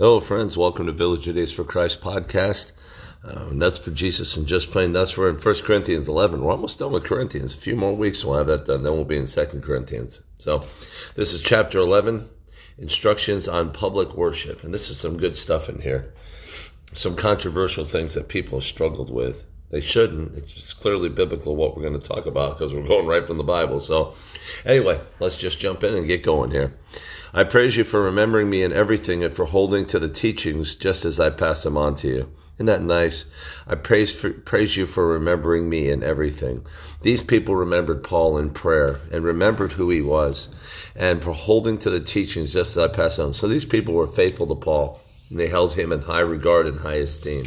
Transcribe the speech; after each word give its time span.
Hello, 0.00 0.20
friends. 0.20 0.56
Welcome 0.56 0.86
to 0.86 0.92
Village 0.92 1.26
of 1.26 1.34
Days 1.34 1.52
for 1.52 1.64
Christ 1.64 2.00
podcast. 2.00 2.70
Uh, 3.24 3.46
nuts 3.50 3.78
for 3.78 3.90
Jesus 3.90 4.36
and 4.36 4.46
just 4.46 4.70
plain 4.70 4.92
nuts. 4.92 5.16
We're 5.16 5.28
in 5.28 5.34
1 5.34 5.54
Corinthians 5.62 6.06
11. 6.06 6.40
We're 6.40 6.52
almost 6.52 6.78
done 6.78 6.92
with 6.92 7.02
Corinthians. 7.02 7.52
A 7.52 7.58
few 7.58 7.74
more 7.74 7.92
weeks 7.92 8.24
we'll 8.24 8.38
have 8.38 8.46
that 8.46 8.64
done. 8.64 8.84
Then 8.84 8.92
we'll 8.92 9.04
be 9.04 9.18
in 9.18 9.26
2 9.26 9.44
Corinthians. 9.60 10.20
So 10.38 10.62
this 11.16 11.32
is 11.32 11.40
chapter 11.40 11.80
11, 11.80 12.28
instructions 12.78 13.48
on 13.48 13.72
public 13.72 14.14
worship. 14.14 14.62
And 14.62 14.72
this 14.72 14.88
is 14.88 15.00
some 15.00 15.16
good 15.16 15.34
stuff 15.34 15.68
in 15.68 15.80
here. 15.80 16.14
Some 16.92 17.16
controversial 17.16 17.84
things 17.84 18.14
that 18.14 18.28
people 18.28 18.60
have 18.60 18.66
struggled 18.66 19.10
with. 19.10 19.46
They 19.70 19.80
shouldn't. 19.80 20.34
It's 20.34 20.72
clearly 20.72 21.08
biblical 21.10 21.54
what 21.54 21.76
we're 21.76 21.82
going 21.82 22.00
to 22.00 22.08
talk 22.08 22.26
about 22.26 22.56
because 22.56 22.72
we're 22.72 22.86
going 22.86 23.06
right 23.06 23.26
from 23.26 23.36
the 23.36 23.44
Bible. 23.44 23.80
So 23.80 24.14
anyway, 24.64 25.00
let's 25.20 25.36
just 25.36 25.58
jump 25.58 25.84
in 25.84 25.94
and 25.94 26.06
get 26.06 26.22
going 26.22 26.50
here. 26.50 26.74
I 27.34 27.44
praise 27.44 27.76
you 27.76 27.84
for 27.84 28.02
remembering 28.02 28.48
me 28.48 28.62
in 28.62 28.72
everything 28.72 29.22
and 29.22 29.34
for 29.34 29.44
holding 29.44 29.84
to 29.86 29.98
the 29.98 30.08
teachings 30.08 30.74
just 30.74 31.04
as 31.04 31.20
I 31.20 31.28
pass 31.30 31.62
them 31.62 31.76
on 31.76 31.94
to 31.96 32.08
you. 32.08 32.32
Isn't 32.56 32.66
that 32.66 32.82
nice? 32.82 33.26
I 33.68 33.76
praise 33.76 34.12
for, 34.12 34.30
praise 34.30 34.76
you 34.76 34.86
for 34.86 35.06
remembering 35.06 35.68
me 35.68 35.90
in 35.90 36.02
everything. 36.02 36.64
These 37.02 37.22
people 37.22 37.54
remembered 37.54 38.02
Paul 38.02 38.36
in 38.36 38.50
prayer 38.50 38.98
and 39.12 39.22
remembered 39.22 39.72
who 39.72 39.90
he 39.90 40.02
was, 40.02 40.48
and 40.96 41.22
for 41.22 41.32
holding 41.32 41.78
to 41.78 41.90
the 41.90 42.00
teachings 42.00 42.54
just 42.54 42.76
as 42.76 42.78
I 42.78 42.88
pass 42.88 43.16
on. 43.20 43.32
So 43.32 43.46
these 43.46 43.64
people 43.64 43.94
were 43.94 44.08
faithful 44.08 44.48
to 44.48 44.56
Paul, 44.56 45.00
and 45.30 45.38
they 45.38 45.46
held 45.46 45.74
him 45.74 45.92
in 45.92 46.00
high 46.00 46.18
regard 46.18 46.66
and 46.66 46.80
high 46.80 46.94
esteem. 46.94 47.44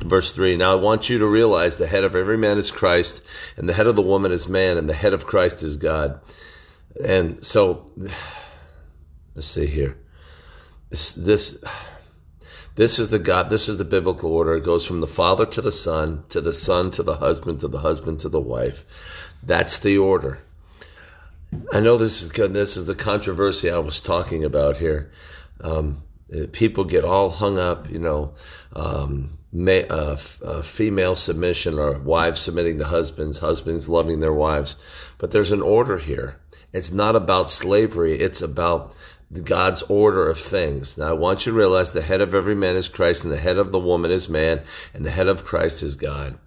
Verse 0.00 0.32
3 0.32 0.56
Now 0.56 0.72
I 0.72 0.76
want 0.76 1.08
you 1.08 1.18
to 1.18 1.26
realize 1.26 1.76
the 1.76 1.86
head 1.86 2.04
of 2.04 2.14
every 2.14 2.38
man 2.38 2.58
is 2.58 2.70
Christ, 2.70 3.22
and 3.56 3.68
the 3.68 3.74
head 3.74 3.86
of 3.86 3.96
the 3.96 4.02
woman 4.02 4.32
is 4.32 4.48
man, 4.48 4.76
and 4.76 4.88
the 4.88 4.94
head 4.94 5.12
of 5.12 5.26
Christ 5.26 5.62
is 5.62 5.76
God. 5.76 6.20
And 7.04 7.44
so, 7.44 7.90
let's 9.34 9.46
see 9.46 9.66
here. 9.66 9.96
This, 10.90 11.12
this, 11.12 11.62
this 12.76 12.98
is 12.98 13.10
the 13.10 13.18
God, 13.18 13.50
this 13.50 13.68
is 13.68 13.78
the 13.78 13.84
biblical 13.84 14.32
order. 14.32 14.54
It 14.54 14.64
goes 14.64 14.86
from 14.86 15.00
the 15.00 15.06
father 15.06 15.44
to 15.46 15.60
the 15.60 15.72
son, 15.72 16.24
to 16.30 16.40
the 16.40 16.54
son 16.54 16.90
to 16.92 17.02
the 17.02 17.16
husband, 17.16 17.60
to 17.60 17.68
the 17.68 17.80
husband 17.80 18.20
to 18.20 18.28
the 18.28 18.40
wife. 18.40 18.84
That's 19.42 19.78
the 19.78 19.98
order. 19.98 20.38
I 21.72 21.80
know 21.80 21.96
this 21.96 22.22
is. 22.22 22.28
This 22.30 22.76
is 22.76 22.86
the 22.86 22.94
controversy 22.94 23.70
I 23.70 23.78
was 23.78 24.00
talking 24.00 24.44
about 24.44 24.76
here. 24.76 25.10
Um, 25.60 26.02
people 26.52 26.84
get 26.84 27.04
all 27.04 27.30
hung 27.30 27.58
up, 27.58 27.90
you 27.90 27.98
know, 27.98 28.34
um, 28.74 29.38
uh, 29.56 30.12
f- 30.12 30.42
uh, 30.42 30.62
female 30.62 31.16
submission 31.16 31.78
or 31.78 31.98
wives 31.98 32.40
submitting 32.40 32.78
to 32.78 32.84
husbands, 32.84 33.38
husbands 33.38 33.88
loving 33.88 34.20
their 34.20 34.32
wives. 34.32 34.76
But 35.16 35.30
there's 35.30 35.52
an 35.52 35.62
order 35.62 35.98
here. 35.98 36.36
It's 36.72 36.92
not 36.92 37.16
about 37.16 37.48
slavery. 37.48 38.18
It's 38.20 38.42
about 38.42 38.94
God's 39.44 39.82
order 39.82 40.28
of 40.28 40.38
things. 40.38 40.96
Now, 40.98 41.08
I 41.08 41.12
want 41.12 41.44
you 41.44 41.52
to 41.52 41.58
realize 41.58 41.92
the 41.92 42.02
head 42.02 42.20
of 42.20 42.34
every 42.34 42.54
man 42.54 42.76
is 42.76 42.88
Christ, 42.88 43.24
and 43.24 43.32
the 43.32 43.38
head 43.38 43.58
of 43.58 43.72
the 43.72 43.78
woman 43.78 44.10
is 44.10 44.28
man, 44.28 44.62
and 44.94 45.04
the 45.04 45.10
head 45.10 45.28
of 45.28 45.44
Christ 45.44 45.82
is 45.82 45.96
God. 45.96 46.38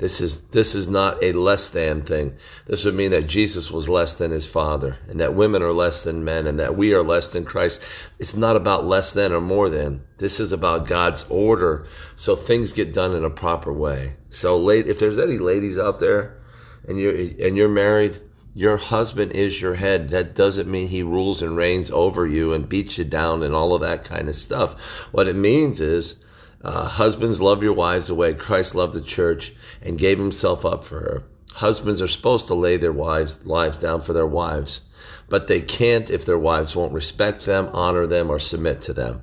This 0.00 0.18
is 0.22 0.40
this 0.48 0.74
is 0.74 0.88
not 0.88 1.22
a 1.22 1.32
less 1.32 1.68
than 1.68 2.00
thing. 2.00 2.34
This 2.64 2.86
would 2.86 2.94
mean 2.94 3.10
that 3.10 3.26
Jesus 3.26 3.70
was 3.70 3.86
less 3.86 4.14
than 4.14 4.30
his 4.30 4.46
father, 4.46 4.96
and 5.06 5.20
that 5.20 5.34
women 5.34 5.60
are 5.60 5.74
less 5.74 6.00
than 6.00 6.24
men, 6.24 6.46
and 6.46 6.58
that 6.58 6.74
we 6.74 6.94
are 6.94 7.02
less 7.02 7.30
than 7.30 7.44
Christ. 7.44 7.82
It's 8.18 8.34
not 8.34 8.56
about 8.56 8.86
less 8.86 9.12
than 9.12 9.30
or 9.30 9.42
more 9.42 9.68
than. 9.68 10.02
This 10.16 10.40
is 10.40 10.52
about 10.52 10.88
God's 10.88 11.26
order, 11.28 11.86
so 12.16 12.34
things 12.34 12.72
get 12.72 12.94
done 12.94 13.14
in 13.14 13.24
a 13.24 13.30
proper 13.30 13.74
way. 13.74 14.16
So, 14.30 14.56
late, 14.56 14.86
if 14.86 14.98
there's 14.98 15.18
any 15.18 15.36
ladies 15.36 15.78
out 15.78 16.00
there, 16.00 16.40
and 16.88 16.98
you're 16.98 17.14
and 17.14 17.58
you're 17.58 17.68
married, 17.68 18.22
your 18.54 18.78
husband 18.78 19.32
is 19.32 19.60
your 19.60 19.74
head. 19.74 20.08
That 20.08 20.34
doesn't 20.34 20.70
mean 20.70 20.88
he 20.88 21.02
rules 21.02 21.42
and 21.42 21.58
reigns 21.58 21.90
over 21.90 22.26
you 22.26 22.54
and 22.54 22.66
beats 22.66 22.96
you 22.96 23.04
down 23.04 23.42
and 23.42 23.54
all 23.54 23.74
of 23.74 23.82
that 23.82 24.04
kind 24.04 24.30
of 24.30 24.34
stuff. 24.34 24.80
What 25.12 25.28
it 25.28 25.36
means 25.36 25.78
is, 25.78 26.16
uh, 26.62 26.84
husbands 26.84 27.40
love 27.40 27.62
your 27.62 27.72
wives 27.72 28.06
the 28.06 28.14
way 28.14 28.34
Christ 28.34 28.74
loved 28.74 28.94
the 28.94 29.00
church 29.00 29.52
and 29.80 29.98
gave 29.98 30.18
himself 30.18 30.64
up 30.64 30.84
for 30.84 31.00
her. 31.00 31.22
Husbands 31.54 32.00
are 32.00 32.08
supposed 32.08 32.46
to 32.46 32.54
lay 32.54 32.76
their 32.76 32.92
wives 32.92 33.44
lives 33.44 33.78
down 33.78 34.02
for 34.02 34.12
their 34.12 34.26
wives, 34.26 34.82
but 35.28 35.46
they 35.46 35.60
can't 35.60 36.10
if 36.10 36.24
their 36.24 36.38
wives 36.38 36.76
won't 36.76 36.92
respect 36.92 37.44
them, 37.44 37.68
honor 37.72 38.06
them, 38.06 38.30
or 38.30 38.38
submit 38.38 38.80
to 38.82 38.92
them. 38.92 39.22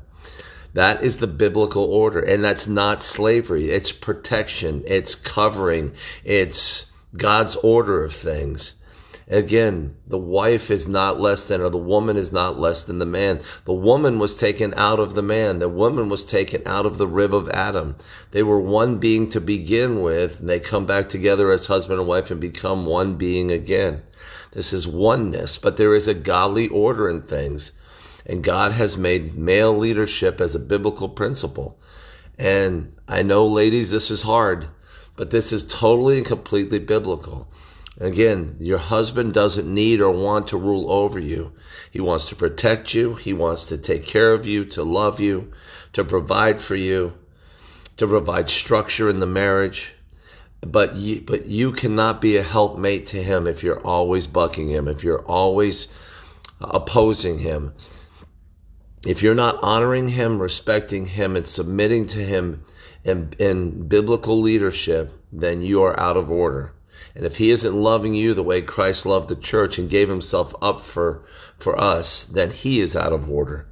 That 0.73 1.03
is 1.03 1.17
the 1.17 1.27
biblical 1.27 1.85
order, 1.85 2.19
and 2.19 2.43
that's 2.43 2.67
not 2.67 3.01
slavery. 3.01 3.69
It's 3.69 3.91
protection. 3.91 4.83
It's 4.85 5.15
covering. 5.15 5.93
It's 6.23 6.91
God's 7.15 7.55
order 7.57 8.03
of 8.03 8.13
things. 8.13 8.75
Again, 9.29 9.97
the 10.07 10.17
wife 10.17 10.71
is 10.71 10.87
not 10.87 11.19
less 11.19 11.47
than, 11.47 11.59
or 11.59 11.69
the 11.69 11.77
woman 11.77 12.15
is 12.15 12.31
not 12.31 12.57
less 12.57 12.85
than 12.85 12.99
the 12.99 13.05
man. 13.05 13.41
The 13.65 13.73
woman 13.73 14.19
was 14.19 14.37
taken 14.37 14.73
out 14.75 14.99
of 14.99 15.15
the 15.15 15.21
man. 15.21 15.59
The 15.59 15.67
woman 15.67 16.07
was 16.07 16.23
taken 16.23 16.61
out 16.65 16.85
of 16.85 16.97
the 16.97 17.07
rib 17.07 17.33
of 17.33 17.49
Adam. 17.49 17.97
They 18.31 18.41
were 18.41 18.59
one 18.59 18.99
being 18.99 19.29
to 19.31 19.41
begin 19.41 20.01
with, 20.01 20.39
and 20.39 20.47
they 20.47 20.61
come 20.61 20.85
back 20.85 21.09
together 21.09 21.51
as 21.51 21.67
husband 21.67 21.99
and 21.99 22.07
wife 22.07 22.31
and 22.31 22.39
become 22.39 22.85
one 22.85 23.15
being 23.15 23.51
again. 23.51 24.01
This 24.53 24.71
is 24.71 24.87
oneness, 24.87 25.57
but 25.57 25.75
there 25.75 25.93
is 25.93 26.07
a 26.07 26.13
godly 26.13 26.69
order 26.69 27.09
in 27.09 27.21
things. 27.21 27.73
And 28.25 28.43
God 28.43 28.71
has 28.71 28.97
made 28.97 29.37
male 29.37 29.77
leadership 29.77 30.39
as 30.39 30.55
a 30.55 30.59
biblical 30.59 31.09
principle. 31.09 31.77
And 32.37 32.95
I 33.09 33.23
know, 33.23 33.45
ladies, 33.45 33.91
this 33.91 34.09
is 34.09 34.21
hard, 34.21 34.67
but 35.17 35.31
this 35.31 35.51
is 35.51 35.65
totally 35.65 36.17
and 36.17 36.25
completely 36.25 36.79
biblical. 36.79 37.49
Again, 37.99 38.57
your 38.59 38.77
husband 38.77 39.33
doesn't 39.33 39.71
need 39.71 40.01
or 40.01 40.11
want 40.11 40.47
to 40.49 40.57
rule 40.57 40.91
over 40.91 41.17
you. 41.17 41.53
He 41.89 41.99
wants 41.99 42.29
to 42.29 42.35
protect 42.35 42.93
you. 42.93 43.15
He 43.15 43.33
wants 43.33 43.65
to 43.67 43.77
take 43.77 44.05
care 44.05 44.33
of 44.33 44.45
you, 44.45 44.65
to 44.65 44.83
love 44.83 45.19
you, 45.19 45.51
to 45.93 46.03
provide 46.03 46.59
for 46.59 46.75
you, 46.75 47.13
to 47.97 48.07
provide 48.07 48.51
structure 48.51 49.09
in 49.09 49.19
the 49.19 49.25
marriage. 49.25 49.95
But 50.61 50.95
you, 50.95 51.21
but 51.21 51.47
you 51.47 51.71
cannot 51.71 52.21
be 52.21 52.37
a 52.37 52.43
helpmate 52.43 53.07
to 53.07 53.23
him 53.23 53.47
if 53.47 53.63
you're 53.63 53.85
always 53.85 54.27
bucking 54.27 54.69
him, 54.69 54.87
if 54.87 55.03
you're 55.03 55.25
always 55.25 55.87
opposing 56.61 57.39
him. 57.39 57.73
If 59.07 59.23
you're 59.23 59.35
not 59.35 59.61
honoring 59.63 60.09
him, 60.09 60.39
respecting 60.39 61.07
him, 61.07 61.35
and 61.35 61.47
submitting 61.47 62.05
to 62.07 62.19
him 62.19 62.63
in, 63.03 63.33
in 63.39 63.87
biblical 63.87 64.39
leadership, 64.39 65.13
then 65.31 65.61
you 65.61 65.81
are 65.83 65.99
out 65.99 66.17
of 66.17 66.29
order. 66.29 66.73
And 67.15 67.25
if 67.25 67.37
he 67.37 67.51
isn't 67.51 67.75
loving 67.75 68.13
you 68.13 68.33
the 68.33 68.43
way 68.43 68.61
Christ 68.61 69.05
loved 69.05 69.29
the 69.29 69.35
church 69.35 69.77
and 69.77 69.89
gave 69.89 70.09
himself 70.09 70.53
up 70.61 70.81
for, 70.81 71.23
for 71.57 71.79
us, 71.79 72.25
then 72.25 72.51
he 72.51 72.79
is 72.79 72.95
out 72.95 73.13
of 73.13 73.29
order. 73.29 73.67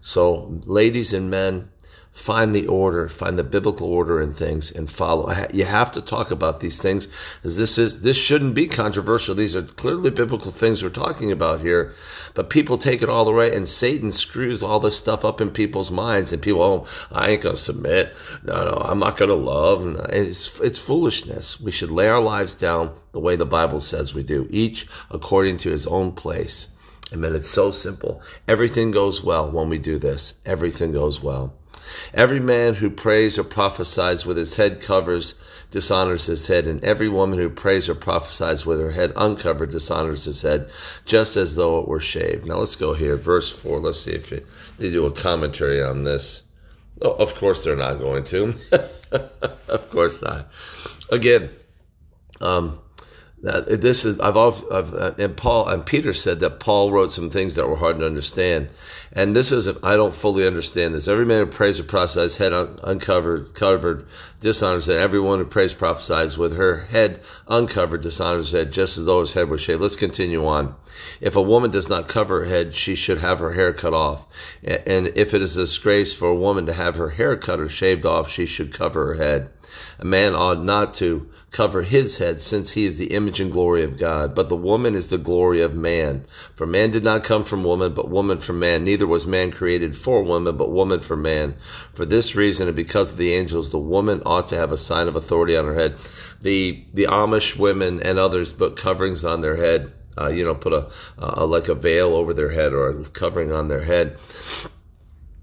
So, 0.00 0.60
ladies 0.64 1.12
and 1.12 1.30
men, 1.30 1.70
find 2.12 2.54
the 2.54 2.66
order, 2.66 3.08
find 3.08 3.38
the 3.38 3.44
biblical 3.44 3.86
order 3.86 4.20
in 4.20 4.34
things 4.34 4.70
and 4.70 4.90
follow. 4.90 5.32
You 5.52 5.64
have 5.64 5.90
to 5.92 6.02
talk 6.02 6.30
about 6.30 6.60
these 6.60 6.80
things 6.80 7.08
as 7.44 7.56
this 7.56 7.78
is, 7.78 8.02
this 8.02 8.16
shouldn't 8.16 8.54
be 8.54 8.66
controversial. 8.66 9.34
These 9.34 9.56
are 9.56 9.62
clearly 9.62 10.10
biblical 10.10 10.50
things 10.50 10.82
we're 10.82 10.90
talking 10.90 11.30
about 11.32 11.60
here, 11.60 11.94
but 12.34 12.50
people 12.50 12.78
take 12.78 13.02
it 13.02 13.08
all 13.08 13.24
the 13.24 13.32
way 13.32 13.54
and 13.54 13.68
Satan 13.68 14.10
screws 14.10 14.62
all 14.62 14.80
this 14.80 14.98
stuff 14.98 15.24
up 15.24 15.40
in 15.40 15.50
people's 15.50 15.90
minds 15.90 16.32
and 16.32 16.42
people, 16.42 16.62
oh, 16.62 16.86
I 17.10 17.30
ain't 17.30 17.42
to 17.42 17.56
submit. 17.56 18.12
No, 18.42 18.64
no, 18.64 18.82
I'm 18.84 18.98
not 18.98 19.16
to 19.16 19.34
love. 19.34 19.82
And 19.82 19.96
it's, 20.12 20.58
it's 20.60 20.78
foolishness. 20.78 21.60
We 21.60 21.70
should 21.70 21.90
lay 21.90 22.08
our 22.08 22.20
lives 22.20 22.56
down 22.56 22.94
the 23.12 23.20
way 23.20 23.36
the 23.36 23.46
Bible 23.46 23.80
says 23.80 24.14
we 24.14 24.22
do, 24.22 24.46
each 24.50 24.86
according 25.10 25.58
to 25.58 25.70
his 25.70 25.86
own 25.86 26.12
place. 26.12 26.68
And 27.12 27.24
then 27.24 27.34
it's 27.34 27.50
so 27.50 27.72
simple. 27.72 28.22
Everything 28.46 28.90
goes 28.90 29.22
well 29.22 29.50
when 29.50 29.68
we 29.68 29.78
do 29.78 29.98
this. 29.98 30.34
Everything 30.44 30.92
goes 30.92 31.22
well. 31.22 31.54
Every 32.12 32.40
man 32.40 32.74
who 32.74 32.90
prays 32.90 33.38
or 33.38 33.44
prophesies 33.44 34.26
with 34.26 34.36
his 34.36 34.56
head 34.56 34.80
covers 34.80 35.34
dishonors 35.70 36.26
his 36.26 36.46
head, 36.48 36.66
and 36.66 36.82
every 36.84 37.08
woman 37.08 37.38
who 37.38 37.48
prays 37.48 37.88
or 37.88 37.94
prophesies 37.94 38.66
with 38.66 38.80
her 38.80 38.90
head 38.90 39.12
uncovered 39.16 39.70
dishonors 39.70 40.24
his 40.24 40.42
head, 40.42 40.68
just 41.04 41.36
as 41.36 41.54
though 41.54 41.78
it 41.80 41.88
were 41.88 42.00
shaved. 42.00 42.46
Now 42.46 42.56
let's 42.56 42.74
go 42.74 42.94
here, 42.94 43.16
verse 43.16 43.50
4. 43.50 43.78
Let's 43.78 44.00
see 44.00 44.12
if 44.12 44.30
they 44.78 44.90
do 44.90 45.06
a 45.06 45.12
commentary 45.12 45.82
on 45.82 46.04
this. 46.04 46.42
Oh, 47.02 47.12
of 47.12 47.34
course, 47.34 47.64
they're 47.64 47.76
not 47.76 47.98
going 47.98 48.24
to. 48.24 48.54
of 49.68 49.90
course 49.90 50.20
not. 50.20 50.50
Again, 51.10 51.50
um, 52.40 52.80
this 53.42 54.04
is 54.04 54.20
I've, 54.20 54.36
I've 54.36 54.94
uh, 54.94 55.14
and 55.16 55.34
Paul 55.34 55.66
and 55.66 55.86
Peter 55.86 56.12
said 56.12 56.40
that 56.40 56.60
Paul 56.60 56.92
wrote 56.92 57.10
some 57.10 57.30
things 57.30 57.54
that 57.54 57.66
were 57.66 57.76
hard 57.76 57.98
to 57.98 58.06
understand, 58.06 58.68
and 59.12 59.34
this 59.34 59.50
is 59.50 59.66
I 59.82 59.96
don't 59.96 60.14
fully 60.14 60.46
understand 60.46 60.94
this. 60.94 61.08
Every 61.08 61.24
man 61.24 61.46
who 61.46 61.50
prays 61.50 61.80
or 61.80 61.84
prophesies 61.84 62.36
head 62.36 62.52
un, 62.52 62.78
uncovered 62.82 63.54
covered 63.54 64.06
dishonors 64.40 64.86
head. 64.86 64.98
Everyone 64.98 65.38
who 65.38 65.46
prays 65.46 65.72
prophesies 65.72 66.36
with 66.36 66.54
her 66.54 66.82
head 66.90 67.22
uncovered 67.48 68.02
dishonors 68.02 68.52
head, 68.52 68.72
just 68.72 68.98
as 68.98 69.06
though 69.06 69.22
his 69.22 69.32
head 69.32 69.48
were 69.48 69.56
shaved. 69.56 69.80
Let's 69.80 69.96
continue 69.96 70.46
on. 70.46 70.74
If 71.22 71.34
a 71.34 71.42
woman 71.42 71.70
does 71.70 71.88
not 71.88 72.08
cover 72.08 72.40
her 72.40 72.46
head, 72.46 72.74
she 72.74 72.94
should 72.94 73.18
have 73.18 73.38
her 73.38 73.54
hair 73.54 73.72
cut 73.72 73.94
off, 73.94 74.26
and 74.62 75.08
if 75.16 75.32
it 75.32 75.40
is 75.40 75.56
a 75.56 75.62
disgrace 75.62 76.12
for 76.12 76.28
a 76.28 76.34
woman 76.34 76.66
to 76.66 76.74
have 76.74 76.96
her 76.96 77.10
hair 77.10 77.38
cut 77.38 77.58
or 77.58 77.70
shaved 77.70 78.04
off, 78.04 78.28
she 78.28 78.44
should 78.44 78.74
cover 78.74 79.14
her 79.14 79.22
head. 79.22 79.50
A 79.98 80.04
man 80.04 80.34
ought 80.34 80.62
not 80.62 80.94
to 80.94 81.28
cover 81.50 81.82
his 81.82 82.18
head, 82.18 82.40
since 82.40 82.72
he 82.72 82.86
is 82.86 82.96
the 82.96 83.12
image 83.12 83.40
and 83.40 83.50
glory 83.50 83.82
of 83.82 83.98
God. 83.98 84.34
But 84.34 84.48
the 84.48 84.56
woman 84.56 84.94
is 84.94 85.08
the 85.08 85.18
glory 85.18 85.60
of 85.60 85.74
man. 85.74 86.24
For 86.54 86.66
man 86.66 86.90
did 86.90 87.02
not 87.02 87.24
come 87.24 87.44
from 87.44 87.64
woman, 87.64 87.92
but 87.92 88.08
woman 88.08 88.38
from 88.38 88.60
man. 88.60 88.84
Neither 88.84 89.06
was 89.06 89.26
man 89.26 89.50
created 89.50 89.96
for 89.96 90.22
woman, 90.22 90.56
but 90.56 90.70
woman 90.70 91.00
for 91.00 91.16
man. 91.16 91.56
For 91.92 92.06
this 92.06 92.34
reason, 92.34 92.68
and 92.68 92.76
because 92.76 93.12
of 93.12 93.16
the 93.16 93.34
angels, 93.34 93.70
the 93.70 93.78
woman 93.78 94.22
ought 94.24 94.48
to 94.48 94.56
have 94.56 94.72
a 94.72 94.76
sign 94.76 95.08
of 95.08 95.16
authority 95.16 95.56
on 95.56 95.64
her 95.64 95.74
head. 95.74 95.96
The 96.40 96.84
the 96.94 97.04
Amish 97.04 97.56
women 97.56 98.00
and 98.02 98.18
others 98.18 98.52
put 98.52 98.76
coverings 98.76 99.24
on 99.24 99.40
their 99.40 99.56
head. 99.56 99.92
Uh, 100.18 100.28
you 100.28 100.44
know, 100.44 100.54
put 100.54 100.72
a, 100.72 100.90
a 101.18 101.46
like 101.46 101.68
a 101.68 101.74
veil 101.74 102.14
over 102.14 102.34
their 102.34 102.50
head 102.50 102.72
or 102.72 102.88
a 102.90 103.04
covering 103.06 103.52
on 103.52 103.68
their 103.68 103.82
head. 103.82 104.16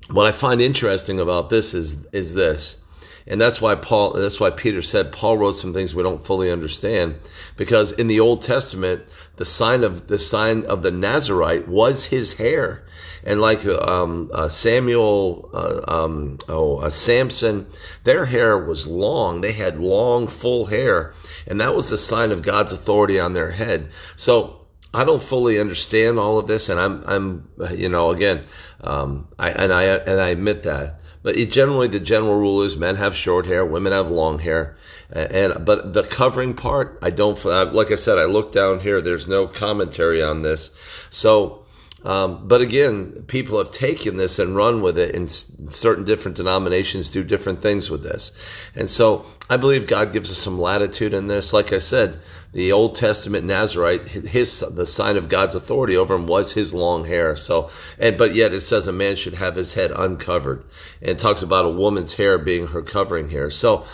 What 0.10 0.26
I 0.26 0.32
find 0.32 0.62
interesting 0.62 1.20
about 1.20 1.50
this 1.50 1.74
is 1.74 2.06
is 2.14 2.34
this 2.34 2.82
and 3.28 3.42
that's 3.42 3.62
why 3.62 3.76
Paul, 3.76 4.14
that's 4.14 4.40
why 4.40 4.50
Peter 4.50 4.82
said 4.82 5.12
Paul 5.12 5.38
wrote 5.38 5.54
some 5.54 5.74
things 5.74 5.94
we 5.94 6.04
don't 6.04 6.26
fully 6.26 6.52
understand 6.52 7.16
because 7.58 7.92
in 7.92 8.08
the 8.08 8.20
Old 8.20 8.42
Testament, 8.42 9.04
the 9.36 9.46
sign 9.46 9.84
of 9.84 10.08
the 10.08 10.20
sign 10.20 10.66
of 10.66 10.84
the 10.84 10.92
Nazarite 10.92 11.68
was 11.68 12.06
his 12.06 12.34
hair. 12.34 12.84
And 13.24 13.42
like 13.42 13.66
um, 13.66 14.32
uh, 14.34 14.48
Samuel, 14.48 15.50
uh, 15.54 16.04
um, 16.06 16.38
oh, 16.48 16.78
uh, 16.78 16.90
Samson, 16.90 17.68
their 18.06 18.26
hair 18.26 18.58
was 18.58 18.88
long. 18.88 19.42
They 19.42 19.52
had 19.52 19.80
long, 19.82 20.28
full 20.28 20.68
hair, 20.68 21.14
and 21.46 21.60
that 21.60 21.76
was 21.76 21.90
the 21.90 21.98
sign 21.98 22.32
of 22.32 22.42
God's 22.42 22.72
authority 22.72 23.20
on 23.20 23.34
their 23.34 23.52
head. 23.52 23.90
So 24.16 24.68
I 24.94 25.04
don't 25.04 25.22
fully 25.22 25.60
understand 25.60 26.20
all 26.20 26.38
of 26.38 26.48
this, 26.48 26.70
and 26.70 26.80
I'm, 26.80 27.04
I'm, 27.06 27.50
you 27.76 27.90
know, 27.90 28.12
again, 28.12 28.46
um, 28.80 29.28
I, 29.38 29.52
and 29.52 29.74
I, 29.74 29.84
and 29.84 30.22
I 30.22 30.30
admit 30.30 30.64
that. 30.64 31.02
But 31.28 31.36
it, 31.36 31.52
generally, 31.52 31.90
the 31.90 32.00
general 32.00 32.40
rule 32.40 32.62
is 32.62 32.78
men 32.78 32.96
have 32.96 33.14
short 33.14 33.48
hair, 33.48 33.66
women 33.66 33.92
have 33.92 34.10
long 34.10 34.40
hair, 34.40 34.78
and, 35.12 35.66
but 35.66 35.92
the 35.92 36.04
covering 36.04 36.54
part, 36.54 36.98
I 37.02 37.10
don't. 37.10 37.44
Like 37.44 37.92
I 37.92 37.96
said, 37.96 38.18
I 38.18 38.24
look 38.24 38.54
down 38.54 38.80
here. 38.80 39.02
There's 39.02 39.28
no 39.28 39.46
commentary 39.46 40.24
on 40.24 40.44
this, 40.44 40.72
so 41.10 41.57
um, 42.04 42.48
but 42.48 42.62
again, 42.62 43.24
people 43.28 43.58
have 43.58 43.72
taken 43.72 44.18
this 44.18 44.38
and 44.38 44.56
run 44.56 44.82
with 44.82 44.98
it, 45.00 45.16
and 45.16 45.30
certain 45.30 46.06
different 46.06 46.38
denominations 46.38 47.10
do 47.10 47.24
different 47.24 47.62
things 47.62 47.90
with 47.90 48.04
this. 48.04 48.32
And 48.76 48.90
so 48.90 49.26
I 49.50 49.58
believe 49.58 49.88
God 49.88 50.14
gives 50.14 50.30
us 50.30 50.38
some 50.38 50.60
latitude 50.60 51.14
in 51.14 51.28
this. 51.28 51.54
Like 51.54 51.74
I 51.74 51.80
said, 51.80 52.20
the 52.54 52.72
Old 52.72 52.96
Testament 52.96 53.46
Nazarite, 53.46 54.08
his 54.08 54.60
the 54.60 54.86
sign 54.86 55.18
of 55.18 55.28
God's 55.28 55.56
authority 55.56 55.98
over 55.98 56.16
him 56.16 56.28
was 56.28 56.54
his 56.54 56.74
long 56.74 57.06
hair. 57.06 57.36
So, 57.36 57.72
and 57.98 58.18
but 58.18 58.36
yet 58.36 58.54
it 58.54 58.62
says 58.62 58.88
a 58.88 58.92
man 58.92 59.16
should 59.16 59.36
have 59.36 59.56
his 59.56 59.74
head 59.74 59.92
uncovered, 59.92 60.64
and 61.02 61.18
talks 61.18 61.42
about 61.42 61.66
a 61.66 61.70
woman's 61.70 62.14
hair 62.14 62.38
being 62.38 62.68
her 62.68 62.84
covering 62.84 63.30
hair. 63.30 63.50
So, 63.50 63.86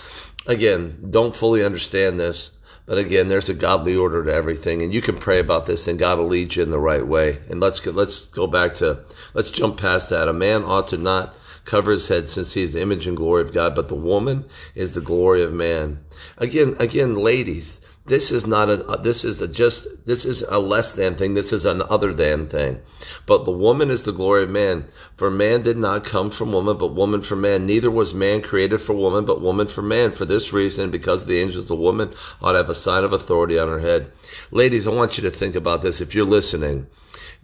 again, 0.45 1.07
don't 1.09 1.35
fully 1.35 1.63
understand 1.63 2.19
this. 2.19 2.51
But 2.85 2.97
again, 2.97 3.29
there's 3.29 3.49
a 3.49 3.53
godly 3.53 3.95
order 3.95 4.25
to 4.25 4.33
everything, 4.33 4.81
and 4.81 4.93
you 4.93 5.01
can 5.01 5.17
pray 5.17 5.39
about 5.39 5.65
this, 5.65 5.87
and 5.87 5.97
God 5.97 6.17
will 6.17 6.27
lead 6.27 6.55
you 6.55 6.63
in 6.63 6.69
the 6.69 6.79
right 6.79 7.05
way. 7.05 7.39
And 7.49 7.59
let's 7.59 7.85
let's 7.85 8.25
go 8.25 8.45
back 8.45 8.75
to 8.75 8.99
let's 9.33 9.51
jump 9.51 9.77
past 9.77 10.09
that. 10.09 10.27
A 10.27 10.33
man 10.33 10.63
ought 10.63 10.87
to 10.89 10.97
not 10.97 11.33
cover 11.65 11.91
his 11.91 12.09
head 12.09 12.27
since 12.27 12.53
he 12.53 12.63
is 12.63 12.73
the 12.73 12.81
image 12.81 13.07
and 13.07 13.15
glory 13.15 13.41
of 13.41 13.53
God, 13.53 13.73
but 13.73 13.87
the 13.87 13.95
woman 13.95 14.45
is 14.75 14.93
the 14.93 15.01
glory 15.01 15.41
of 15.43 15.53
man. 15.53 16.03
Again, 16.37 16.75
again, 16.79 17.15
ladies, 17.15 17.79
this 18.05 18.31
is 18.31 18.45
not 18.45 18.69
a, 18.69 18.85
uh, 18.85 18.97
this 18.97 19.23
is 19.23 19.39
a 19.41 19.47
just, 19.47 19.87
this 20.05 20.25
is 20.25 20.41
a 20.43 20.59
less 20.59 20.91
than 20.91 21.15
thing. 21.15 21.35
This 21.35 21.53
is 21.53 21.63
an 21.63 21.81
other 21.89 22.13
than 22.13 22.47
thing. 22.47 22.81
But 23.25 23.45
the 23.45 23.51
woman 23.51 23.89
is 23.89 24.03
the 24.03 24.11
glory 24.11 24.43
of 24.43 24.49
man. 24.49 24.85
For 25.15 25.31
man 25.31 25.61
did 25.61 25.77
not 25.77 26.03
come 26.03 26.29
from 26.29 26.51
woman, 26.51 26.77
but 26.77 26.93
woman 26.93 27.21
from 27.21 27.41
man. 27.41 27.65
Neither 27.65 27.89
was 27.89 28.13
man 28.13 28.41
created 28.41 28.81
for 28.81 28.93
woman, 28.93 29.23
but 29.23 29.41
woman 29.41 29.67
for 29.67 29.81
man. 29.81 30.11
For 30.11 30.25
this 30.25 30.51
reason, 30.51 30.91
because 30.91 31.25
the 31.25 31.39
angels, 31.39 31.69
the 31.69 31.75
woman 31.75 32.13
ought 32.41 32.51
to 32.51 32.57
have 32.57 32.69
a 32.69 32.75
sign 32.75 33.05
of 33.05 33.13
authority 33.13 33.57
on 33.57 33.69
her 33.69 33.79
head. 33.79 34.11
Ladies, 34.51 34.85
I 34.85 34.91
want 34.91 35.17
you 35.17 35.23
to 35.23 35.31
think 35.31 35.55
about 35.55 35.81
this. 35.81 36.01
If 36.01 36.13
you're 36.13 36.25
listening, 36.25 36.87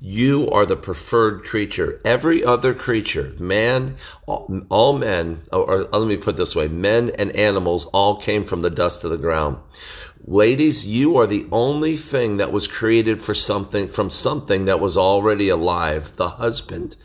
you 0.01 0.50
are 0.50 0.66
the 0.66 0.78
preferred 0.78 1.44
creature. 1.44 2.00
Every 2.06 2.44
other 2.44 2.74
creature, 2.74 3.34
man, 3.38 3.98
all, 4.25 4.62
all 4.69 4.98
men, 4.98 5.44
or, 5.51 5.69
or 5.69 5.84
let 5.84 6.07
me 6.07 6.18
put 6.18 6.38
this 6.38 6.56
way, 6.56 6.68
men 6.68 7.12
and 7.18 7.36
animals 7.36 7.86
all 7.88 8.16
came 8.16 8.46
from 8.46 8.62
the 8.62 8.69
dust 8.69 9.04
of 9.04 9.12
the 9.12 9.18
ground. 9.18 9.57
Ladies, 10.25 10.86
you 10.86 11.18
are 11.18 11.28
the 11.28 11.48
only 11.51 11.98
thing 11.98 12.38
that 12.38 12.51
was 12.51 12.68
created 12.68 13.22
for 13.22 13.34
something, 13.34 13.88
from 13.88 14.10
something 14.10 14.66
that 14.66 14.80
was 14.80 14.98
already 14.98 15.50
alive, 15.50 16.16
the 16.16 16.30
husband. 16.30 16.95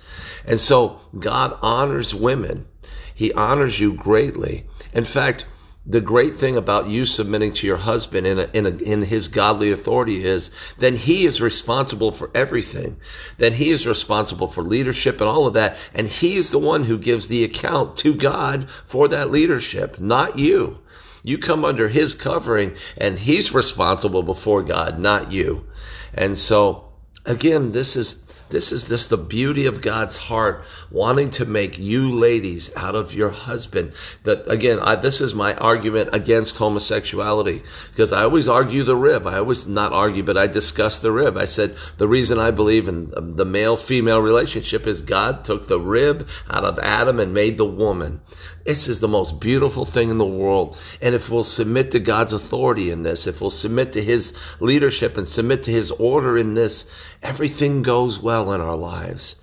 And 0.44 0.60
so 0.60 1.00
God 1.18 1.56
honors 1.62 2.14
women. 2.14 2.66
He 3.14 3.32
honors 3.32 3.80
you 3.80 3.94
greatly. 3.94 4.66
In 4.92 5.04
fact, 5.04 5.46
the 5.86 6.00
great 6.00 6.34
thing 6.34 6.56
about 6.56 6.88
you 6.88 7.04
submitting 7.04 7.52
to 7.52 7.66
your 7.66 7.76
husband 7.76 8.26
in, 8.26 8.38
a, 8.38 8.48
in, 8.54 8.66
a, 8.66 8.70
in 8.70 9.02
his 9.02 9.28
godly 9.28 9.70
authority 9.70 10.24
is 10.24 10.50
then 10.78 10.96
he 10.96 11.26
is 11.26 11.42
responsible 11.42 12.10
for 12.10 12.30
everything. 12.34 12.96
Then 13.36 13.52
he 13.52 13.70
is 13.70 13.86
responsible 13.86 14.48
for 14.48 14.62
leadership 14.62 15.20
and 15.20 15.28
all 15.28 15.46
of 15.46 15.54
that. 15.54 15.76
And 15.92 16.08
he 16.08 16.36
is 16.36 16.50
the 16.50 16.58
one 16.58 16.84
who 16.84 16.96
gives 16.96 17.28
the 17.28 17.44
account 17.44 17.98
to 17.98 18.14
God 18.14 18.68
for 18.86 19.08
that 19.08 19.30
leadership, 19.30 20.00
not 20.00 20.38
you. 20.38 20.78
You 21.22 21.36
come 21.38 21.64
under 21.64 21.88
his 21.88 22.14
covering 22.14 22.76
and 22.96 23.18
he's 23.18 23.52
responsible 23.52 24.22
before 24.22 24.62
God, 24.62 24.98
not 24.98 25.32
you. 25.32 25.66
And 26.14 26.38
so 26.38 26.92
again, 27.26 27.72
this 27.72 27.94
is 27.96 28.23
this 28.50 28.72
is 28.72 28.88
just 28.88 29.10
the 29.10 29.16
beauty 29.16 29.66
of 29.66 29.80
God's 29.80 30.16
heart, 30.16 30.64
wanting 30.90 31.30
to 31.32 31.44
make 31.44 31.78
you 31.78 32.12
ladies 32.12 32.70
out 32.76 32.94
of 32.94 33.14
your 33.14 33.30
husband. 33.30 33.92
That 34.24 34.48
again, 34.50 34.78
I, 34.80 34.96
this 34.96 35.20
is 35.20 35.34
my 35.34 35.54
argument 35.54 36.10
against 36.12 36.58
homosexuality 36.58 37.62
because 37.90 38.12
I 38.12 38.22
always 38.22 38.48
argue 38.48 38.84
the 38.84 38.96
rib. 38.96 39.26
I 39.26 39.38
always 39.38 39.66
not 39.66 39.92
argue, 39.92 40.22
but 40.22 40.36
I 40.36 40.46
discuss 40.46 40.98
the 41.00 41.12
rib. 41.12 41.36
I 41.36 41.46
said 41.46 41.76
the 41.98 42.08
reason 42.08 42.38
I 42.38 42.50
believe 42.50 42.88
in 42.88 43.12
um, 43.16 43.36
the 43.36 43.44
male 43.44 43.76
female 43.76 44.20
relationship 44.20 44.86
is 44.86 45.00
God 45.02 45.44
took 45.44 45.66
the 45.68 45.80
rib 45.80 46.28
out 46.50 46.64
of 46.64 46.78
Adam 46.78 47.18
and 47.18 47.34
made 47.34 47.58
the 47.58 47.64
woman. 47.64 48.20
This 48.64 48.88
is 48.88 49.00
the 49.00 49.08
most 49.08 49.40
beautiful 49.40 49.84
thing 49.84 50.08
in 50.10 50.16
the 50.18 50.24
world. 50.24 50.78
And 51.02 51.14
if 51.14 51.28
we'll 51.28 51.44
submit 51.44 51.90
to 51.92 52.00
God's 52.00 52.32
authority 52.32 52.90
in 52.90 53.02
this, 53.02 53.26
if 53.26 53.40
we'll 53.40 53.50
submit 53.50 53.92
to 53.92 54.02
His 54.02 54.32
leadership 54.58 55.18
and 55.18 55.28
submit 55.28 55.62
to 55.64 55.70
His 55.70 55.90
order 55.90 56.38
in 56.38 56.54
this, 56.54 56.86
everything 57.22 57.82
goes 57.82 58.18
well 58.18 58.33
in 58.42 58.60
our 58.60 58.76
lives. 58.76 59.36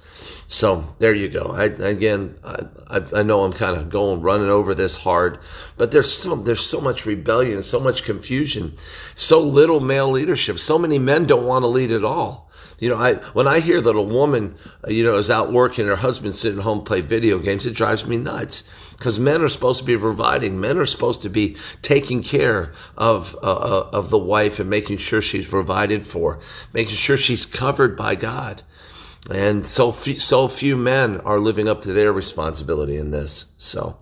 So 0.47 0.85
there 0.99 1.13
you 1.13 1.29
go. 1.29 1.53
I, 1.55 1.65
again, 1.65 2.35
I, 2.43 3.01
I 3.15 3.23
know 3.23 3.45
I'm 3.45 3.53
kind 3.53 3.77
of 3.77 3.89
going 3.89 4.21
running 4.21 4.49
over 4.49 4.75
this 4.75 4.97
hard, 4.97 5.39
but 5.77 5.91
there's 5.91 6.11
so 6.11 6.35
there's 6.35 6.65
so 6.65 6.81
much 6.81 7.05
rebellion, 7.05 7.63
so 7.63 7.79
much 7.79 8.03
confusion, 8.03 8.75
so 9.15 9.39
little 9.39 9.79
male 9.79 10.11
leadership. 10.11 10.59
So 10.59 10.77
many 10.77 10.99
men 10.99 11.25
don't 11.25 11.45
want 11.45 11.63
to 11.63 11.67
lead 11.67 11.91
at 11.91 12.03
all. 12.03 12.51
You 12.79 12.89
know, 12.89 12.97
I 12.97 13.13
when 13.31 13.47
I 13.47 13.61
hear 13.61 13.79
that 13.79 13.95
a 13.95 14.01
woman, 14.01 14.55
you 14.87 15.05
know, 15.05 15.15
is 15.15 15.29
out 15.29 15.53
working, 15.53 15.87
her 15.87 15.95
husband 15.95 16.35
sitting 16.35 16.59
home 16.59 16.83
play 16.83 16.99
video 16.99 17.39
games, 17.39 17.65
it 17.65 17.75
drives 17.75 18.05
me 18.05 18.17
nuts 18.17 18.63
because 18.97 19.19
men 19.19 19.41
are 19.41 19.49
supposed 19.49 19.79
to 19.79 19.85
be 19.85 19.97
providing. 19.97 20.59
Men 20.59 20.77
are 20.77 20.85
supposed 20.85 21.21
to 21.21 21.29
be 21.29 21.55
taking 21.81 22.23
care 22.23 22.73
of 22.97 23.35
uh, 23.41 23.53
uh, 23.53 23.89
of 23.93 24.09
the 24.09 24.17
wife 24.17 24.59
and 24.59 24.69
making 24.69 24.97
sure 24.97 25.21
she's 25.21 25.47
provided 25.47 26.05
for, 26.05 26.39
making 26.73 26.95
sure 26.95 27.17
she's 27.17 27.45
covered 27.45 27.95
by 27.95 28.15
God. 28.15 28.63
And 29.29 29.63
so 29.63 29.91
few, 29.91 30.17
so 30.17 30.47
few 30.47 30.75
men 30.75 31.19
are 31.21 31.39
living 31.39 31.69
up 31.69 31.83
to 31.83 31.93
their 31.93 32.11
responsibility 32.11 32.97
in 32.97 33.11
this. 33.11 33.45
So 33.55 33.97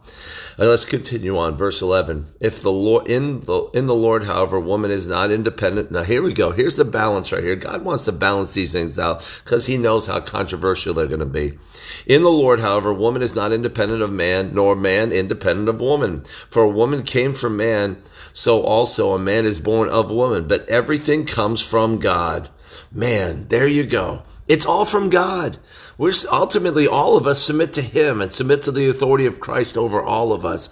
uh, 0.57 0.65
let's 0.65 0.85
continue 0.85 1.37
on. 1.37 1.57
Verse 1.57 1.81
11. 1.81 2.27
If 2.39 2.61
the 2.61 2.71
Lord, 2.71 3.09
in 3.09 3.41
the, 3.41 3.69
in 3.73 3.87
the 3.87 3.95
Lord, 3.95 4.23
however, 4.23 4.61
woman 4.61 4.91
is 4.91 5.09
not 5.09 5.29
independent. 5.29 5.91
Now 5.91 6.03
here 6.03 6.21
we 6.21 6.31
go. 6.31 6.51
Here's 6.51 6.75
the 6.75 6.85
balance 6.85 7.33
right 7.33 7.43
here. 7.43 7.57
God 7.57 7.83
wants 7.83 8.05
to 8.05 8.13
balance 8.13 8.53
these 8.53 8.71
things 8.71 8.97
out 8.97 9.29
because 9.43 9.65
he 9.65 9.77
knows 9.77 10.07
how 10.07 10.21
controversial 10.21 10.93
they're 10.93 11.07
going 11.07 11.19
to 11.19 11.25
be. 11.25 11.59
In 12.05 12.23
the 12.23 12.31
Lord, 12.31 12.61
however, 12.61 12.93
woman 12.93 13.21
is 13.21 13.35
not 13.35 13.51
independent 13.51 14.01
of 14.01 14.13
man, 14.13 14.55
nor 14.55 14.73
man 14.73 15.11
independent 15.11 15.67
of 15.67 15.81
woman. 15.81 16.23
For 16.49 16.63
a 16.63 16.69
woman 16.69 17.03
came 17.03 17.33
from 17.33 17.57
man, 17.57 18.01
so 18.31 18.61
also 18.61 19.11
a 19.11 19.19
man 19.19 19.43
is 19.43 19.59
born 19.59 19.89
of 19.89 20.09
woman. 20.09 20.47
But 20.47 20.67
everything 20.69 21.25
comes 21.25 21.59
from 21.61 21.99
God. 21.99 22.49
Man, 22.89 23.49
there 23.49 23.67
you 23.67 23.83
go. 23.83 24.23
It's 24.49 24.65
all 24.65 24.83
from 24.83 25.11
God. 25.11 25.59
We're 25.99 26.11
ultimately 26.31 26.87
all 26.87 27.15
of 27.15 27.27
us 27.27 27.41
submit 27.41 27.73
to 27.73 27.83
Him 27.83 28.19
and 28.19 28.31
submit 28.31 28.63
to 28.63 28.71
the 28.71 28.89
authority 28.89 29.27
of 29.27 29.39
Christ 29.39 29.77
over 29.77 30.01
all 30.01 30.33
of 30.33 30.43
us. 30.43 30.69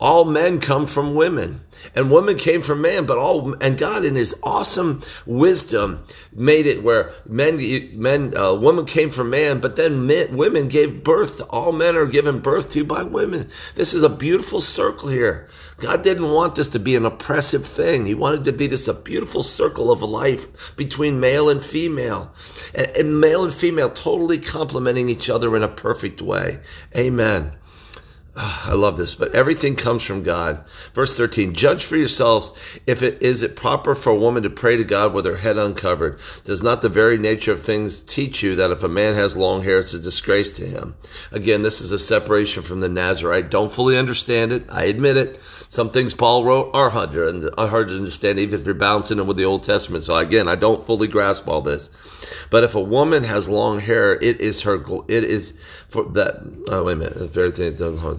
All 0.00 0.24
men 0.24 0.60
come 0.60 0.86
from 0.86 1.16
women 1.16 1.62
and 1.94 2.10
women 2.10 2.36
came 2.36 2.62
from 2.62 2.82
man, 2.82 3.06
but 3.06 3.18
all, 3.18 3.54
and 3.60 3.78
God 3.78 4.04
in 4.04 4.14
his 4.14 4.34
awesome 4.42 5.02
wisdom 5.26 6.04
made 6.32 6.66
it 6.66 6.82
where 6.82 7.12
men, 7.26 7.58
men, 8.00 8.36
uh, 8.36 8.54
woman 8.54 8.84
came 8.84 9.10
from 9.10 9.30
man, 9.30 9.60
but 9.60 9.76
then 9.76 10.06
men, 10.06 10.36
women 10.36 10.68
gave 10.68 11.02
birth. 11.02 11.40
All 11.50 11.72
men 11.72 11.96
are 11.96 12.06
given 12.06 12.40
birth 12.40 12.70
to 12.70 12.84
by 12.84 13.02
women. 13.02 13.50
This 13.74 13.94
is 13.94 14.02
a 14.02 14.08
beautiful 14.08 14.60
circle 14.60 15.08
here. 15.08 15.48
God 15.78 16.02
didn't 16.02 16.30
want 16.30 16.54
this 16.54 16.68
to 16.70 16.78
be 16.78 16.96
an 16.96 17.06
oppressive 17.06 17.66
thing. 17.66 18.06
He 18.06 18.14
wanted 18.14 18.44
to 18.44 18.52
be 18.52 18.66
this 18.66 18.88
a 18.88 18.94
beautiful 18.94 19.42
circle 19.42 19.90
of 19.90 20.02
life 20.02 20.76
between 20.76 21.20
male 21.20 21.48
and 21.48 21.64
female, 21.64 22.32
and, 22.74 22.88
and 22.88 23.20
male 23.20 23.44
and 23.44 23.54
female 23.54 23.90
totally 23.90 24.38
complementing 24.38 25.08
each 25.08 25.30
other 25.30 25.56
in 25.56 25.62
a 25.62 25.68
perfect 25.68 26.22
way. 26.22 26.60
Amen. 26.96 27.52
Ah, 28.40 28.70
I 28.70 28.74
love 28.74 28.96
this, 28.96 29.16
but 29.16 29.34
everything 29.34 29.74
comes 29.74 30.04
from 30.04 30.22
God. 30.22 30.64
Verse 30.94 31.16
13, 31.16 31.54
judge 31.54 31.84
for 31.84 31.96
yourselves 31.96 32.52
if 32.86 33.02
it 33.02 33.20
is 33.20 33.42
it 33.42 33.56
proper 33.56 33.96
for 33.96 34.10
a 34.10 34.16
woman 34.16 34.44
to 34.44 34.50
pray 34.50 34.76
to 34.76 34.84
God 34.84 35.12
with 35.12 35.24
her 35.24 35.38
head 35.38 35.58
uncovered. 35.58 36.20
Does 36.44 36.62
not 36.62 36.80
the 36.80 36.88
very 36.88 37.18
nature 37.18 37.50
of 37.50 37.64
things 37.64 37.98
teach 37.98 38.40
you 38.40 38.54
that 38.54 38.70
if 38.70 38.84
a 38.84 38.88
man 38.88 39.16
has 39.16 39.36
long 39.36 39.64
hair, 39.64 39.80
it's 39.80 39.92
a 39.92 39.98
disgrace 39.98 40.54
to 40.56 40.64
him? 40.64 40.94
Again, 41.32 41.62
this 41.62 41.80
is 41.80 41.90
a 41.90 41.98
separation 41.98 42.62
from 42.62 42.78
the 42.78 42.88
Nazarite. 42.88 43.50
Don't 43.50 43.72
fully 43.72 43.98
understand 43.98 44.52
it. 44.52 44.66
I 44.68 44.84
admit 44.84 45.16
it. 45.16 45.40
Some 45.70 45.90
things 45.90 46.14
Paul 46.14 46.44
wrote 46.44 46.70
are 46.72 46.90
hard 46.90 47.12
to, 47.12 47.52
hard 47.58 47.88
to 47.88 47.96
understand, 47.96 48.38
even 48.38 48.60
if 48.60 48.64
you're 48.64 48.74
bouncing 48.74 49.18
them 49.18 49.26
with 49.26 49.36
the 49.36 49.44
Old 49.44 49.64
Testament. 49.64 50.04
So 50.04 50.16
again, 50.16 50.48
I 50.48 50.54
don't 50.54 50.86
fully 50.86 51.08
grasp 51.08 51.46
all 51.46 51.60
this. 51.60 51.90
But 52.50 52.64
if 52.64 52.74
a 52.74 52.80
woman 52.80 53.24
has 53.24 53.48
long 53.48 53.80
hair, 53.80 54.14
it 54.14 54.40
is 54.40 54.62
her, 54.62 54.82
it 55.08 55.24
is 55.24 55.52
for 55.88 56.04
that. 56.10 56.36
Oh, 56.68 56.84
wait 56.84 56.92
a 56.92 56.96
minute. 56.96 57.16
Very 57.32 57.50
thing, 57.50 57.74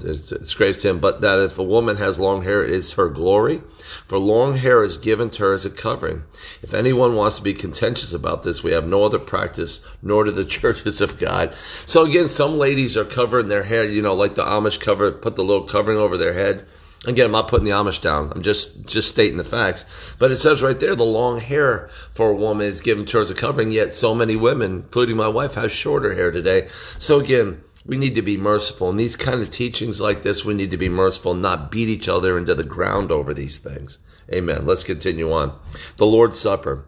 it's 0.09 0.29
disgrace 0.29 0.81
to 0.81 0.89
him. 0.89 0.99
But 0.99 1.21
that 1.21 1.39
if 1.39 1.57
a 1.57 1.63
woman 1.63 1.97
has 1.97 2.19
long 2.19 2.43
hair, 2.43 2.63
it 2.63 2.71
is 2.71 2.93
her 2.93 3.09
glory. 3.09 3.61
For 4.07 4.17
long 4.17 4.57
hair 4.57 4.83
is 4.83 4.97
given 4.97 5.29
to 5.31 5.43
her 5.43 5.53
as 5.53 5.65
a 5.65 5.69
covering. 5.69 6.23
If 6.61 6.73
anyone 6.73 7.15
wants 7.15 7.37
to 7.37 7.43
be 7.43 7.53
contentious 7.53 8.13
about 8.13 8.43
this, 8.43 8.63
we 8.63 8.71
have 8.71 8.87
no 8.87 9.03
other 9.03 9.19
practice, 9.19 9.81
nor 10.01 10.23
do 10.23 10.31
the 10.31 10.45
churches 10.59 11.01
of 11.01 11.19
God. 11.19 11.53
So 11.85 12.05
again, 12.05 12.27
some 12.27 12.57
ladies 12.57 12.97
are 12.97 13.05
covering 13.05 13.47
their 13.47 13.63
hair, 13.63 13.83
you 13.83 14.01
know, 14.01 14.13
like 14.13 14.35
the 14.35 14.43
Amish 14.43 14.79
cover, 14.79 15.11
put 15.11 15.35
the 15.35 15.43
little 15.43 15.63
covering 15.63 15.97
over 15.97 16.17
their 16.17 16.33
head. 16.33 16.65
Again, 17.05 17.27
I'm 17.27 17.31
not 17.31 17.47
putting 17.47 17.63
the 17.63 17.71
Amish 17.71 18.01
down. 18.01 18.29
I'm 18.35 18.41
just 18.41 18.85
just 18.85 19.07
stating 19.07 19.37
the 19.37 19.45
facts. 19.45 19.85
But 20.17 20.31
it 20.31 20.35
says 20.35 20.61
right 20.61 20.77
there, 20.77 20.95
the 20.95 21.05
long 21.05 21.39
hair 21.39 21.89
for 22.13 22.29
a 22.29 22.35
woman 22.35 22.67
is 22.67 22.81
given 22.81 23.05
to 23.05 23.17
her 23.17 23.21
as 23.21 23.29
a 23.29 23.35
covering. 23.35 23.71
Yet 23.71 23.93
so 23.93 24.13
many 24.13 24.35
women, 24.35 24.83
including 24.83 25.15
my 25.15 25.29
wife, 25.29 25.53
have 25.53 25.71
shorter 25.71 26.13
hair 26.13 26.29
today. 26.29 26.67
So 26.97 27.19
again, 27.19 27.63
we 27.89 27.98
need 27.98 28.13
to 28.13 28.22
be 28.22 28.38
merciful. 28.38 28.91
And 28.91 29.00
these 29.00 29.15
kind 29.15 29.41
of 29.41 29.50
teachings 29.50 30.00
like 30.00 30.22
this, 30.22 30.46
we 30.46 30.53
need 30.53 30.69
to 30.69 30.77
be 30.77 30.89
merciful, 30.89 31.34
not 31.34 31.72
beat 31.72 31.89
each 31.89 32.08
other 32.08 32.38
into 32.38 32.53
the 32.53 32.63
ground 32.63 33.12
over 33.12 33.34
these 33.34 33.58
things. 33.58 33.98
Amen. 34.31 34.67
Let's 34.67 34.84
continue 34.84 35.34
on. 35.34 35.58
The 35.98 36.05
Lord's 36.05 36.39
Supper. 36.39 36.86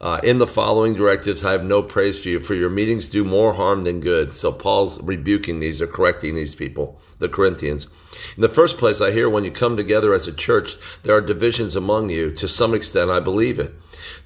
Uh, 0.00 0.20
in 0.22 0.38
the 0.38 0.46
following 0.46 0.94
directives, 0.94 1.44
I 1.44 1.50
have 1.50 1.64
no 1.64 1.82
praise 1.82 2.22
for 2.22 2.28
you, 2.28 2.38
for 2.38 2.54
your 2.54 2.70
meetings 2.70 3.08
do 3.08 3.24
more 3.24 3.54
harm 3.54 3.82
than 3.82 3.98
good. 3.98 4.32
So 4.32 4.52
Paul's 4.52 5.02
rebuking 5.02 5.58
these 5.58 5.82
or 5.82 5.88
correcting 5.88 6.36
these 6.36 6.54
people, 6.54 7.00
the 7.18 7.28
Corinthians. 7.28 7.88
In 8.36 8.42
the 8.42 8.48
first 8.48 8.78
place, 8.78 9.00
I 9.00 9.10
hear 9.10 9.28
when 9.28 9.42
you 9.42 9.50
come 9.50 9.76
together 9.76 10.14
as 10.14 10.28
a 10.28 10.32
church, 10.32 10.76
there 11.02 11.16
are 11.16 11.20
divisions 11.20 11.74
among 11.74 12.10
you. 12.10 12.30
To 12.30 12.46
some 12.46 12.74
extent, 12.74 13.10
I 13.10 13.18
believe 13.18 13.58
it. 13.58 13.74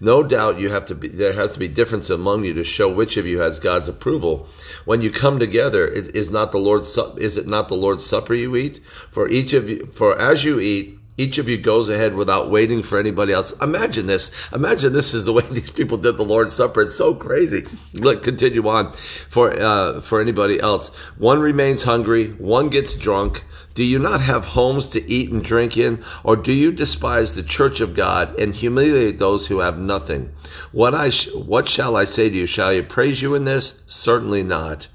No 0.00 0.22
doubt 0.22 0.60
you 0.60 0.70
have 0.70 0.86
to 0.86 0.94
be, 0.94 1.08
there 1.08 1.32
has 1.32 1.52
to 1.52 1.58
be 1.58 1.66
difference 1.66 2.08
among 2.08 2.44
you 2.44 2.54
to 2.54 2.64
show 2.64 2.88
which 2.88 3.16
of 3.16 3.26
you 3.26 3.40
has 3.40 3.58
God's 3.58 3.88
approval. 3.88 4.46
When 4.84 5.02
you 5.02 5.10
come 5.10 5.38
together, 5.38 5.86
is, 5.86 6.08
is 6.08 6.30
not 6.30 6.52
the 6.52 6.58
Lord's, 6.58 6.96
is 7.16 7.36
it 7.36 7.46
not 7.46 7.68
the 7.68 7.74
Lord's 7.74 8.06
supper 8.06 8.34
you 8.34 8.54
eat? 8.54 8.80
For 9.10 9.28
each 9.28 9.52
of 9.52 9.68
you, 9.68 9.86
for 9.86 10.18
as 10.18 10.44
you 10.44 10.60
eat, 10.60 10.98
each 11.18 11.37
of 11.37 11.48
you 11.48 11.58
goes 11.58 11.88
ahead 11.88 12.14
without 12.14 12.48
waiting 12.48 12.80
for 12.82 12.98
anybody 12.98 13.32
else. 13.32 13.52
Imagine 13.60 14.06
this. 14.06 14.30
Imagine 14.52 14.92
this 14.92 15.12
is 15.12 15.25
the 15.25 15.32
way 15.32 15.44
these 15.50 15.70
people 15.70 15.98
did 15.98 16.16
the 16.16 16.25
Lord's 16.25 16.54
Supper. 16.54 16.82
It's 16.82 16.94
so 16.94 17.12
crazy. 17.12 17.66
Look, 17.92 18.22
continue 18.22 18.66
on. 18.68 18.92
For 19.28 19.52
uh, 19.52 20.00
for 20.00 20.20
anybody 20.20 20.60
else, 20.60 20.88
one 21.18 21.40
remains 21.40 21.82
hungry, 21.82 22.28
one 22.34 22.68
gets 22.68 22.94
drunk. 22.94 23.44
Do 23.75 23.84
you 23.84 23.98
not 23.98 24.20
have 24.20 24.44
homes 24.44 24.88
to 24.90 25.10
eat 25.10 25.30
and 25.30 25.42
drink 25.42 25.76
in, 25.76 26.02
or 26.25 26.37
do 26.37 26.52
you 26.52 26.72
despise 26.72 27.34
the 27.34 27.42
church 27.42 27.80
of 27.80 27.94
God 27.94 28.38
and 28.38 28.54
humiliate 28.54 29.18
those 29.18 29.48
who 29.48 29.58
have 29.58 29.78
nothing? 29.78 30.32
What 30.72 30.94
I 30.94 31.10
sh- 31.10 31.34
what 31.34 31.68
shall 31.68 31.96
I 31.96 32.04
say 32.04 32.30
to 32.30 32.37
you? 32.37 32.46
Shall 32.46 32.68
I 32.68 32.80
praise 32.80 33.22
you 33.22 33.34
in 33.34 33.44
this? 33.44 33.82
Certainly 33.87 34.44
not. 34.44 34.88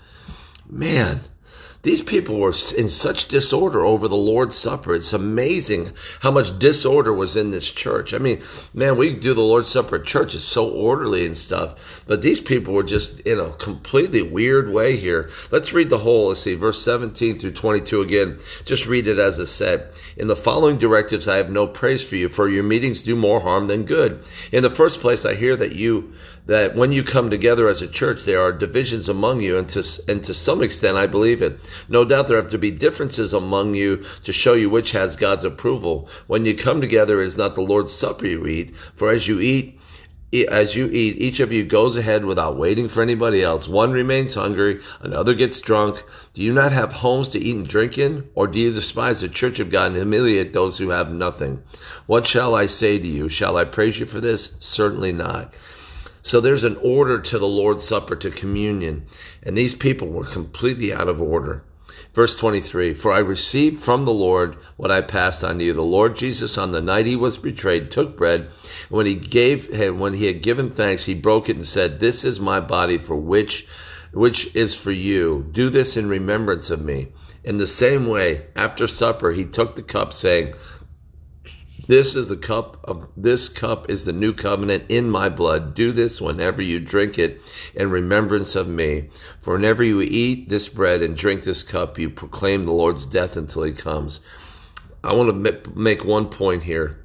Man 0.70 1.22
these 1.84 2.02
people 2.02 2.40
were 2.40 2.54
in 2.78 2.88
such 2.88 3.28
disorder 3.28 3.84
over 3.84 4.08
the 4.08 4.16
Lord's 4.16 4.56
Supper. 4.56 4.96
It's 4.96 5.12
amazing 5.12 5.92
how 6.22 6.32
much 6.32 6.58
disorder 6.58 7.13
was 7.13 7.36
in 7.36 7.52
this 7.52 7.70
church. 7.70 8.13
I 8.13 8.20
mean, 8.20 8.42
man, 8.74 8.98
we 8.98 9.13
do 9.13 9.34
the 9.34 9.42
Lord's 9.42 9.68
Supper 9.68 9.98
at 9.98 10.06
church. 10.06 10.34
It's 10.34 10.46
so 10.46 10.70
orderly 10.70 11.25
and 11.25 11.36
stuff. 11.36 12.04
But 12.08 12.22
these 12.22 12.40
people 12.40 12.74
were 12.74 12.84
just 12.84 13.20
in 13.22 13.38
a 13.38 13.52
completely 13.52 14.22
weird 14.22 14.72
way 14.72 14.96
here. 14.96 15.30
Let's 15.52 15.74
read 15.74 15.90
the 15.90 15.98
whole. 15.98 16.30
Let's 16.30 16.40
see, 16.40 16.56
verse 16.56 16.82
17 16.82 17.38
through 17.38 17.52
22 17.52 18.02
again. 18.02 18.40
Just 18.63 18.88
read 18.88 19.06
it 19.06 19.20
as 19.20 19.38
it 19.38 19.48
said. 19.48 19.92
In 20.16 20.28
the 20.28 20.38
following 20.38 20.78
directives, 20.78 21.28
I 21.28 21.36
have 21.36 21.50
no 21.50 21.68
praise 21.68 22.02
for 22.02 22.16
you, 22.16 22.30
for 22.30 22.48
your 22.48 22.63
meetings 22.63 23.04
do 23.04 23.18
more 23.18 23.42
harm 23.42 23.68
than 23.68 23.84
good. 23.84 24.24
In 24.54 24.63
the 24.63 24.70
first 24.70 25.02
place, 25.02 25.25
I 25.25 25.36
hear 25.36 25.58
that 25.58 25.74
you 25.74 26.13
that 26.46 26.75
when 26.75 26.92
you 26.92 27.04
come 27.04 27.30
together 27.30 27.68
as 27.68 27.82
a 27.82 27.88
church, 27.88 28.24
there 28.25 28.42
are 28.42 28.52
divisions 28.52 29.08
among 29.08 29.42
you, 29.42 29.58
and 29.58 29.70
to, 29.70 29.84
and 30.10 30.24
to 30.25 30.34
some 30.34 30.62
extent, 30.62 30.98
I 30.98 31.08
believe 31.08 31.42
it. 31.42 31.58
No 31.89 32.06
doubt 32.06 32.27
there 32.27 32.42
have 32.42 32.51
to 32.51 32.58
be 32.58 32.72
differences 32.72 33.34
among 33.34 33.75
you 33.75 34.03
to 34.24 34.34
show 34.34 34.53
you 34.53 34.70
which 34.70 34.92
has 34.92 35.15
God's 35.15 35.44
approval. 35.44 36.10
When 36.27 36.46
you 36.46 36.56
come 36.56 36.82
together, 36.82 37.22
it 37.22 37.27
is 37.27 37.38
not 37.38 37.56
the 37.56 37.62
Lord's 37.62 37.94
Supper 37.94 38.25
you 38.25 38.46
eat, 38.48 38.75
for 38.96 39.12
as 39.12 39.27
you 39.27 39.39
eat, 39.39 39.80
as 40.50 40.75
you 40.75 40.88
eat, 40.88 41.18
each 41.18 41.39
of 41.39 41.51
you 41.51 41.63
goes 41.63 41.96
ahead 41.96 42.25
without 42.25 42.58
waiting 42.58 42.89
for 42.89 43.03
anybody 43.03 43.44
else. 43.44 43.68
One 43.68 43.92
remains 43.92 44.34
hungry, 44.34 44.82
another 45.01 45.36
gets 45.36 45.60
drunk. 45.60 46.03
Do 46.34 46.42
you 46.42 46.51
not 46.51 46.72
have 46.72 46.92
homes 46.92 47.30
to 47.30 47.39
eat 47.39 47.56
and 47.56 47.68
drink 47.68 48.00
in? 48.00 48.27
Or 48.34 48.48
do 48.48 48.58
you 48.58 48.72
despise 48.72 49.22
the 49.22 49.30
church 49.30 49.60
of 49.60 49.70
God 49.70 49.88
and 49.88 49.96
humiliate 49.96 50.53
those 50.53 50.80
who 50.80 50.89
have 50.89 51.12
nothing? 51.12 51.62
What 52.08 52.25
shall 52.25 52.56
I 52.56 52.65
say 52.65 52.98
to 52.98 53.08
you? 53.08 53.30
Shall 53.30 53.58
I 53.58 53.65
praise 53.65 54.00
you 54.00 54.08
for 54.08 54.20
this? 54.20 54.56
Certainly 54.60 55.13
not. 55.13 55.53
So 56.24 56.39
there's 56.39 56.63
an 56.63 56.77
order 56.77 57.20
to 57.20 57.38
the 57.38 57.48
Lord's 57.48 57.84
Supper, 57.84 58.15
to 58.15 58.32
communion. 58.32 59.06
And 59.44 59.58
these 59.58 59.75
people 59.75 60.08
were 60.08 60.25
completely 60.25 60.92
out 60.92 61.10
of 61.10 61.22
order. 61.22 61.63
Verse 62.13 62.38
23 62.38 62.94
For 62.94 63.12
I 63.12 63.20
received 63.20 63.84
from 63.84 64.06
the 64.06 64.13
Lord 64.13 64.56
what 64.77 64.89
I 64.89 65.01
passed 65.01 65.44
on 65.44 65.60
to 65.60 65.65
you. 65.65 65.74
The 65.74 65.82
Lord 65.82 66.15
Jesus, 66.15 66.58
on 66.58 66.72
the 66.72 66.82
night 66.82 67.06
he 67.06 67.18
was 67.18 67.38
betrayed, 67.38 67.92
took 67.92 68.15
bread. 68.15 68.42
And 68.42 68.51
when 68.89 69.06
he 69.06 69.15
gave, 69.15 69.70
when 69.98 70.13
he 70.13 70.27
had 70.27 70.42
given 70.42 70.72
thanks, 70.72 71.06
he 71.06 71.13
broke 71.13 71.50
it 71.50 71.58
and 71.58 71.68
said, 71.68 72.00
This 72.00 72.24
is 72.24 72.39
my 72.39 72.62
body 72.62 72.98
for 72.98 73.18
which, 73.18 73.68
which 74.13 74.56
is 74.56 74.75
for 74.75 74.92
you. 74.92 75.50
Do 75.51 75.70
this 75.70 75.98
in 75.98 76.08
remembrance 76.08 76.70
of 76.70 76.82
me. 76.82 77.10
In 77.44 77.58
the 77.58 77.68
same 77.68 78.08
way, 78.08 78.46
after 78.56 78.88
supper, 78.88 79.34
he 79.34 79.44
took 79.44 79.75
the 79.75 79.84
cup, 79.84 80.13
saying, 80.13 80.53
this 81.88 82.16
is 82.16 82.30
the 82.30 82.38
cup 82.38 82.80
of 82.84 83.08
this 83.18 83.50
cup 83.50 83.90
is 83.90 84.06
the 84.06 84.13
new 84.13 84.34
covenant 84.34 84.86
in 84.90 85.10
my 85.10 85.30
blood. 85.30 85.75
Do 85.75 85.92
this 85.92 86.22
whenever 86.22 86.62
you 86.62 86.80
drink 86.80 87.20
it 87.20 87.42
in 87.75 87.90
remembrance 87.90 88.56
of 88.56 88.68
me. 88.68 89.10
For 89.42 89.54
whenever 89.54 89.84
you 89.84 90.02
eat 90.02 90.50
this 90.50 90.70
bread 90.70 91.02
and 91.02 91.16
drink 91.16 91.44
this 91.44 91.63
cup, 91.63 92.00
you 92.00 92.10
proclaim 92.10 92.63
the 92.63 92.72
Lord's 92.72 93.06
death 93.06 93.36
until 93.36 93.63
he 93.63 93.74
comes. 93.74 94.22
I 95.04 95.13
want 95.13 95.44
to 95.44 95.72
make 95.75 96.06
one 96.06 96.30
point 96.30 96.63
here. 96.63 97.02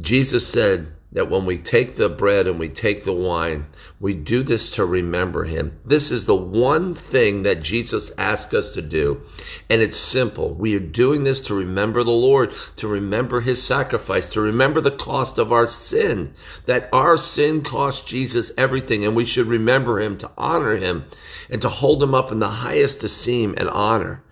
Jesus 0.00 0.46
said, 0.46 0.88
that 1.12 1.30
when 1.30 1.46
we 1.46 1.56
take 1.56 1.96
the 1.96 2.08
bread 2.08 2.46
and 2.46 2.58
we 2.58 2.68
take 2.68 3.04
the 3.04 3.12
wine, 3.12 3.66
we 3.98 4.14
do 4.14 4.42
this 4.42 4.70
to 4.70 4.84
remember 4.84 5.44
him. 5.44 5.78
This 5.84 6.10
is 6.10 6.26
the 6.26 6.36
one 6.36 6.94
thing 6.94 7.44
that 7.44 7.62
Jesus 7.62 8.12
asked 8.18 8.52
us 8.52 8.74
to 8.74 8.82
do. 8.82 9.22
And 9.70 9.80
it's 9.80 9.96
simple. 9.96 10.52
We 10.52 10.74
are 10.74 10.80
doing 10.80 11.24
this 11.24 11.40
to 11.42 11.54
remember 11.54 12.04
the 12.04 12.10
Lord, 12.10 12.52
to 12.76 12.86
remember 12.86 13.40
his 13.40 13.62
sacrifice, 13.62 14.28
to 14.30 14.40
remember 14.42 14.82
the 14.82 14.90
cost 14.90 15.38
of 15.38 15.50
our 15.50 15.66
sin, 15.66 16.34
that 16.66 16.90
our 16.92 17.16
sin 17.16 17.62
cost 17.62 18.06
Jesus 18.06 18.52
everything. 18.58 19.06
And 19.06 19.16
we 19.16 19.24
should 19.24 19.46
remember 19.46 20.00
him, 20.00 20.18
to 20.18 20.30
honor 20.36 20.76
him, 20.76 21.06
and 21.48 21.62
to 21.62 21.70
hold 21.70 22.02
him 22.02 22.14
up 22.14 22.30
in 22.30 22.38
the 22.38 22.48
highest 22.48 23.02
esteem 23.02 23.54
and 23.56 23.70
honor. 23.70 24.22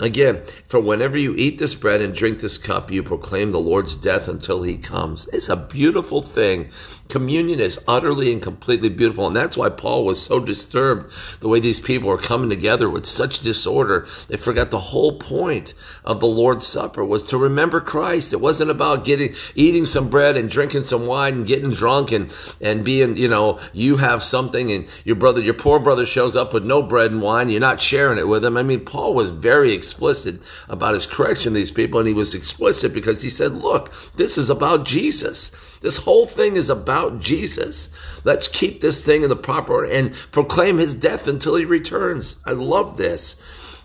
Again, 0.00 0.42
for 0.68 0.78
whenever 0.78 1.18
you 1.18 1.34
eat 1.36 1.58
this 1.58 1.74
bread 1.74 2.00
and 2.00 2.14
drink 2.14 2.38
this 2.38 2.56
cup, 2.56 2.90
you 2.90 3.02
proclaim 3.02 3.50
the 3.50 3.58
Lord's 3.58 3.96
death 3.96 4.28
until 4.28 4.62
he 4.62 4.78
comes. 4.78 5.28
It's 5.32 5.48
a 5.48 5.56
beautiful 5.56 6.22
thing 6.22 6.70
Communion 7.08 7.58
is 7.58 7.82
utterly 7.88 8.32
and 8.32 8.42
completely 8.42 8.90
beautiful. 8.90 9.26
And 9.26 9.34
that's 9.34 9.56
why 9.56 9.70
Paul 9.70 10.04
was 10.04 10.20
so 10.20 10.40
disturbed 10.40 11.12
the 11.40 11.48
way 11.48 11.58
these 11.58 11.80
people 11.80 12.08
were 12.08 12.18
coming 12.18 12.50
together 12.50 12.90
with 12.90 13.06
such 13.06 13.40
disorder. 13.40 14.06
They 14.28 14.36
forgot 14.36 14.70
the 14.70 14.78
whole 14.78 15.18
point 15.18 15.72
of 16.04 16.20
the 16.20 16.26
Lord's 16.26 16.66
Supper 16.66 17.04
was 17.04 17.22
to 17.24 17.38
remember 17.38 17.80
Christ. 17.80 18.32
It 18.32 18.40
wasn't 18.40 18.70
about 18.70 19.04
getting, 19.04 19.34
eating 19.54 19.86
some 19.86 20.10
bread 20.10 20.36
and 20.36 20.50
drinking 20.50 20.84
some 20.84 21.06
wine 21.06 21.34
and 21.34 21.46
getting 21.46 21.70
drunk 21.70 22.12
and, 22.12 22.32
and 22.60 22.84
being, 22.84 23.16
you 23.16 23.28
know, 23.28 23.58
you 23.72 23.96
have 23.96 24.22
something 24.22 24.70
and 24.70 24.86
your 25.04 25.16
brother, 25.16 25.40
your 25.40 25.54
poor 25.54 25.78
brother 25.78 26.04
shows 26.04 26.36
up 26.36 26.52
with 26.52 26.64
no 26.64 26.82
bread 26.82 27.10
and 27.10 27.22
wine. 27.22 27.48
You're 27.48 27.60
not 27.60 27.80
sharing 27.80 28.18
it 28.18 28.28
with 28.28 28.44
him. 28.44 28.56
I 28.56 28.62
mean, 28.62 28.84
Paul 28.84 29.14
was 29.14 29.30
very 29.30 29.72
explicit 29.72 30.40
about 30.68 30.94
his 30.94 31.06
correction 31.06 31.48
of 31.48 31.54
these 31.54 31.70
people. 31.70 32.00
And 32.00 32.08
he 32.08 32.14
was 32.14 32.34
explicit 32.34 32.92
because 32.92 33.22
he 33.22 33.30
said, 33.30 33.62
look, 33.62 33.92
this 34.16 34.36
is 34.36 34.50
about 34.50 34.84
Jesus. 34.84 35.52
This 35.80 35.98
whole 35.98 36.26
thing 36.26 36.56
is 36.56 36.70
about 36.70 37.20
Jesus. 37.20 37.88
Let's 38.24 38.48
keep 38.48 38.80
this 38.80 39.04
thing 39.04 39.22
in 39.22 39.28
the 39.28 39.36
proper 39.36 39.72
order 39.72 39.90
and 39.90 40.14
proclaim 40.32 40.78
his 40.78 40.94
death 40.94 41.28
until 41.28 41.56
he 41.56 41.64
returns. 41.64 42.36
I 42.44 42.52
love 42.52 42.96
this. 42.96 43.36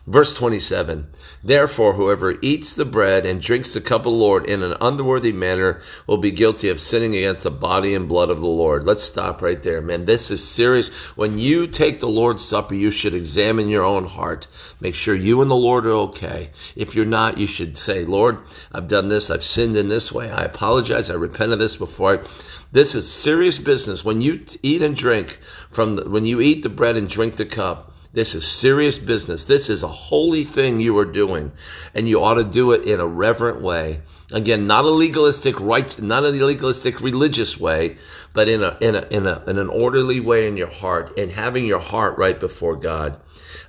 Verse 0.05 0.35
27 0.35 1.07
Therefore, 1.45 1.93
whoever 1.93 2.35
eats 2.41 2.73
the 2.73 2.83
bread 2.83 3.25
and 3.25 3.41
drinks 3.41 3.73
the 3.73 3.79
cup 3.79 4.01
of 4.01 4.03
the 4.05 4.09
Lord 4.09 4.45
in 4.45 4.61
an 4.61 4.75
unworthy 4.81 5.31
manner 5.31 5.81
will 6.07 6.17
be 6.17 6.31
guilty 6.31 6.67
of 6.67 6.79
sinning 6.79 7.15
against 7.15 7.43
the 7.43 7.51
body 7.51 7.95
and 7.95 8.09
blood 8.09 8.29
of 8.29 8.41
the 8.41 8.47
Lord. 8.47 8.83
Let's 8.83 9.03
stop 9.03 9.41
right 9.41 9.63
there, 9.63 9.81
man. 9.81 10.03
This 10.03 10.29
is 10.29 10.45
serious. 10.45 10.89
When 11.15 11.39
you 11.39 11.67
take 11.67 12.01
the 12.01 12.09
Lord's 12.09 12.43
Supper, 12.43 12.75
you 12.75 12.91
should 12.91 13.15
examine 13.15 13.69
your 13.69 13.85
own 13.85 14.03
heart. 14.03 14.47
Make 14.81 14.95
sure 14.95 15.15
you 15.15 15.41
and 15.41 15.49
the 15.49 15.55
Lord 15.55 15.85
are 15.85 15.93
okay. 15.93 16.49
If 16.75 16.95
you're 16.95 17.05
not, 17.05 17.37
you 17.37 17.47
should 17.47 17.77
say, 17.77 18.03
Lord, 18.03 18.39
I've 18.73 18.89
done 18.89 19.07
this. 19.07 19.29
I've 19.29 19.43
sinned 19.43 19.77
in 19.77 19.87
this 19.87 20.11
way. 20.11 20.29
I 20.29 20.43
apologize. 20.43 21.09
I 21.09 21.13
repent 21.13 21.53
of 21.53 21.59
this 21.59 21.77
before 21.77 22.19
I. 22.19 22.27
This 22.73 22.93
is 22.93 23.09
serious 23.09 23.57
business. 23.57 24.03
When 24.03 24.19
you 24.19 24.43
eat 24.63 24.81
and 24.81 24.97
drink 24.97 25.39
from 25.71 25.95
the, 25.95 26.09
when 26.09 26.25
you 26.25 26.41
eat 26.41 26.63
the 26.63 26.69
bread 26.69 26.97
and 26.97 27.07
drink 27.07 27.37
the 27.37 27.45
cup, 27.45 27.92
this 28.13 28.35
is 28.35 28.47
serious 28.47 28.99
business. 28.99 29.45
This 29.45 29.69
is 29.69 29.81
a 29.81 29.87
holy 29.87 30.43
thing 30.43 30.79
you 30.79 30.95
are 30.99 31.05
doing, 31.05 31.51
and 31.95 32.07
you 32.07 32.21
ought 32.21 32.35
to 32.35 32.43
do 32.43 32.71
it 32.71 32.87
in 32.87 32.99
a 32.99 33.07
reverent 33.07 33.59
way. 33.59 34.01
Again, 34.31 34.67
not 34.67 34.85
a 34.85 34.89
legalistic 34.89 35.59
right, 35.59 35.99
not 35.99 36.23
a 36.23 36.29
legalistic 36.29 37.01
religious 37.01 37.59
way, 37.59 37.97
but 38.33 38.47
in 38.47 38.63
a 38.63 38.77
in 38.79 38.95
a 38.95 39.07
in 39.09 39.25
a 39.25 39.43
in 39.47 39.57
an 39.57 39.67
orderly 39.67 40.19
way 40.19 40.47
in 40.47 40.57
your 40.57 40.69
heart 40.69 41.17
and 41.17 41.31
having 41.31 41.65
your 41.65 41.79
heart 41.79 42.17
right 42.19 42.39
before 42.39 42.75
God. 42.75 43.19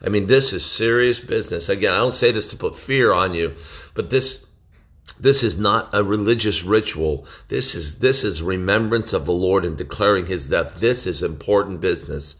I 0.03 0.11
mean, 0.11 0.27
this 0.27 0.53
is 0.53 0.65
serious 0.65 1.21
business. 1.21 1.71
Again, 1.71 1.95
I 1.95 1.99
don't 1.99 2.13
say 2.13 2.31
this 2.31 2.51
to 2.51 2.57
put 2.57 2.79
fear 2.79 3.15
on 3.15 3.33
you, 3.33 3.55
but 3.95 4.11
this 4.11 4.45
this 5.19 5.43
is 5.43 5.59
not 5.59 5.89
a 5.95 6.05
religious 6.05 6.63
ritual. 6.63 7.27
This 7.49 7.75
is 7.75 8.01
this 8.01 8.25
is 8.25 8.43
remembrance 8.43 9.15
of 9.15 9.25
the 9.25 9.33
Lord 9.33 9.65
and 9.65 9.79
declaring 9.79 10.27
his 10.27 10.49
death. 10.49 10.81
This 10.81 11.07
is 11.07 11.23
important 11.23 11.81
business. 11.81 12.37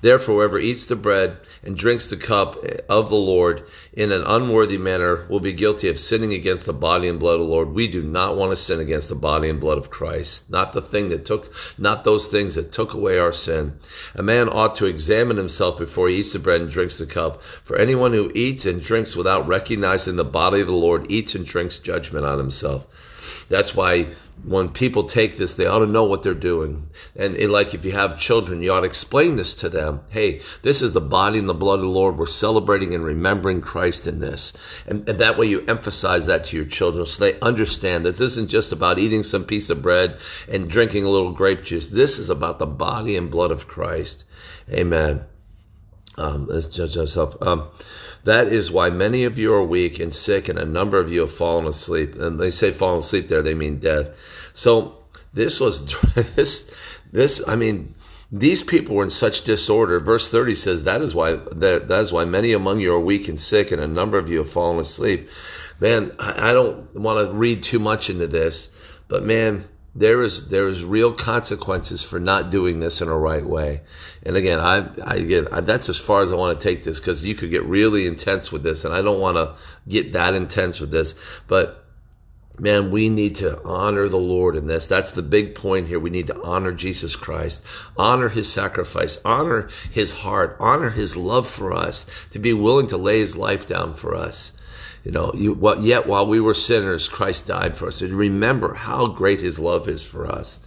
Therefore, 0.00 0.36
whoever 0.36 0.58
eats 0.58 0.86
the 0.86 0.96
bread 0.96 1.38
and 1.62 1.76
drinks 1.76 2.06
the 2.06 2.16
cup 2.16 2.56
of 2.88 3.08
the 3.08 3.16
Lord 3.16 3.64
in 3.92 4.12
an 4.12 4.22
unworthy 4.26 4.78
manner 4.78 5.26
will 5.28 5.40
be 5.40 5.52
guilty 5.52 5.88
of 5.88 5.98
sinning 5.98 6.32
against 6.32 6.66
the 6.66 6.72
body 6.72 7.08
and 7.08 7.18
blood 7.18 7.34
of 7.34 7.40
the 7.40 7.46
Lord. 7.46 7.72
We 7.72 7.88
do 7.88 8.02
not 8.02 8.36
want 8.36 8.52
to 8.52 8.56
sin 8.56 8.80
against 8.80 9.08
the 9.08 9.14
body 9.14 9.48
and 9.48 9.60
blood 9.60 9.78
of 9.78 9.90
Christ, 9.90 10.50
not 10.50 10.72
the 10.72 10.82
thing 10.82 11.08
that 11.08 11.24
took, 11.24 11.52
not 11.78 12.04
those 12.04 12.28
things 12.28 12.54
that 12.54 12.72
took 12.72 12.94
away 12.94 13.18
our 13.18 13.32
sin. 13.32 13.78
A 14.14 14.22
man 14.22 14.48
ought 14.48 14.74
to 14.76 14.86
examine 14.86 15.36
himself 15.36 15.78
before 15.78 16.08
he 16.08 16.16
eats 16.16 16.32
the 16.32 16.38
bread 16.38 16.60
and 16.60 16.70
drinks 16.70 16.98
the 16.98 17.06
cup. 17.06 17.42
For 17.64 17.76
anyone 17.76 18.12
who 18.12 18.30
eats 18.34 18.66
and 18.66 18.82
drinks 18.82 19.16
without 19.16 19.46
recognizing 19.46 20.16
the 20.16 20.24
body 20.24 20.60
of 20.60 20.66
the 20.66 20.72
Lord 20.72 21.10
eats 21.10 21.34
and 21.34 21.44
drinks 21.46 21.78
judgment 21.78 22.24
on 22.24 22.38
himself. 22.38 22.86
That's 23.48 23.74
why 23.74 24.08
when 24.44 24.68
people 24.68 25.04
take 25.04 25.38
this, 25.38 25.54
they 25.54 25.66
ought 25.66 25.78
to 25.80 25.86
know 25.86 26.04
what 26.04 26.22
they're 26.22 26.34
doing. 26.34 26.88
And 27.16 27.36
it, 27.36 27.48
like 27.48 27.74
if 27.74 27.84
you 27.84 27.92
have 27.92 28.18
children, 28.18 28.62
you 28.62 28.72
ought 28.72 28.80
to 28.80 28.86
explain 28.86 29.36
this 29.36 29.54
to 29.56 29.68
them. 29.68 30.00
Hey, 30.08 30.42
this 30.62 30.82
is 30.82 30.92
the 30.92 31.00
body 31.00 31.38
and 31.38 31.48
the 31.48 31.54
blood 31.54 31.76
of 31.76 31.80
the 31.82 31.88
Lord. 31.88 32.18
We're 32.18 32.26
celebrating 32.26 32.94
and 32.94 33.04
remembering 33.04 33.60
Christ 33.60 34.06
in 34.06 34.20
this. 34.20 34.52
And, 34.86 35.08
and 35.08 35.18
that 35.18 35.38
way 35.38 35.46
you 35.46 35.64
emphasize 35.66 36.26
that 36.26 36.44
to 36.46 36.56
your 36.56 36.66
children 36.66 37.06
so 37.06 37.24
they 37.24 37.40
understand 37.40 38.04
that 38.04 38.16
this 38.16 38.32
isn't 38.32 38.50
just 38.50 38.72
about 38.72 38.98
eating 38.98 39.22
some 39.22 39.44
piece 39.44 39.70
of 39.70 39.82
bread 39.82 40.18
and 40.48 40.68
drinking 40.68 41.04
a 41.04 41.10
little 41.10 41.32
grape 41.32 41.64
juice. 41.64 41.88
This 41.88 42.18
is 42.18 42.28
about 42.28 42.58
the 42.58 42.66
body 42.66 43.16
and 43.16 43.30
blood 43.30 43.50
of 43.50 43.66
Christ. 43.66 44.24
Amen. 44.70 45.24
Um, 46.18 46.46
let's 46.46 46.66
judge 46.66 46.96
ourselves. 46.96 47.36
Um, 47.40 47.68
that 48.26 48.48
is 48.48 48.72
why 48.72 48.90
many 48.90 49.22
of 49.22 49.38
you 49.38 49.54
are 49.54 49.62
weak 49.62 50.00
and 50.00 50.12
sick, 50.12 50.48
and 50.48 50.58
a 50.58 50.66
number 50.66 50.98
of 50.98 51.12
you 51.12 51.20
have 51.20 51.32
fallen 51.32 51.64
asleep. 51.64 52.16
And 52.16 52.40
they 52.40 52.50
say 52.50 52.72
fallen 52.72 52.98
asleep 52.98 53.28
there, 53.28 53.40
they 53.40 53.54
mean 53.54 53.78
death. 53.78 54.10
So 54.52 54.98
this 55.32 55.60
was 55.60 55.94
this 56.34 56.68
this. 57.12 57.40
I 57.46 57.54
mean, 57.54 57.94
these 58.32 58.64
people 58.64 58.96
were 58.96 59.04
in 59.04 59.10
such 59.10 59.42
disorder. 59.42 60.00
Verse 60.00 60.28
thirty 60.28 60.56
says 60.56 60.82
that 60.82 61.02
is 61.02 61.14
why 61.14 61.36
that 61.52 61.86
that 61.86 62.00
is 62.00 62.12
why 62.12 62.24
many 62.24 62.52
among 62.52 62.80
you 62.80 62.92
are 62.92 63.00
weak 63.00 63.28
and 63.28 63.38
sick, 63.38 63.70
and 63.70 63.80
a 63.80 63.86
number 63.86 64.18
of 64.18 64.28
you 64.28 64.38
have 64.38 64.50
fallen 64.50 64.80
asleep. 64.80 65.28
Man, 65.78 66.10
I, 66.18 66.50
I 66.50 66.52
don't 66.52 66.92
want 66.96 67.24
to 67.24 67.32
read 67.32 67.62
too 67.62 67.78
much 67.78 68.10
into 68.10 68.26
this, 68.26 68.70
but 69.06 69.22
man 69.22 69.68
there 69.96 70.22
is 70.22 70.48
there 70.48 70.68
is 70.68 70.84
real 70.84 71.12
consequences 71.12 72.02
for 72.02 72.20
not 72.20 72.50
doing 72.50 72.80
this 72.80 73.00
in 73.00 73.08
a 73.08 73.16
right 73.16 73.44
way. 73.44 73.80
And 74.22 74.36
again, 74.36 74.60
I, 74.60 74.88
I 75.02 75.14
again 75.16 75.48
that's 75.62 75.88
as 75.88 75.96
far 75.96 76.22
as 76.22 76.30
I 76.30 76.36
want 76.36 76.60
to 76.60 76.62
take 76.62 76.84
this 76.84 77.00
because 77.00 77.24
you 77.24 77.34
could 77.34 77.50
get 77.50 77.64
really 77.64 78.06
intense 78.06 78.52
with 78.52 78.62
this, 78.62 78.84
and 78.84 78.92
I 78.92 79.00
don't 79.00 79.20
want 79.20 79.38
to 79.38 79.54
get 79.88 80.12
that 80.12 80.34
intense 80.34 80.80
with 80.80 80.90
this. 80.90 81.14
But 81.48 81.82
man, 82.58 82.90
we 82.90 83.08
need 83.08 83.36
to 83.36 83.62
honor 83.64 84.08
the 84.08 84.18
Lord 84.18 84.54
in 84.54 84.66
this. 84.66 84.86
That's 84.86 85.12
the 85.12 85.22
big 85.22 85.54
point 85.54 85.88
here. 85.88 85.98
We 85.98 86.10
need 86.10 86.26
to 86.26 86.42
honor 86.42 86.72
Jesus 86.72 87.16
Christ, 87.16 87.64
honor 87.96 88.28
His 88.28 88.52
sacrifice, 88.52 89.18
honor 89.24 89.70
His 89.90 90.12
heart, 90.12 90.56
honor 90.60 90.90
His 90.90 91.16
love 91.16 91.48
for 91.48 91.72
us, 91.72 92.06
to 92.32 92.38
be 92.38 92.52
willing 92.52 92.88
to 92.88 92.98
lay 92.98 93.20
His 93.20 93.36
life 93.36 93.66
down 93.66 93.94
for 93.94 94.14
us. 94.14 94.52
You 95.06 95.12
know, 95.12 95.30
you, 95.36 95.56
yet 95.82 96.08
while 96.08 96.26
we 96.26 96.40
were 96.40 96.52
sinners, 96.52 97.08
Christ 97.08 97.46
died 97.46 97.76
for 97.76 97.86
us. 97.86 98.02
And 98.02 98.12
remember 98.12 98.74
how 98.74 99.06
great 99.06 99.40
his 99.40 99.60
love 99.60 99.88
is 99.88 100.02
for 100.02 100.26
us. 100.26 100.58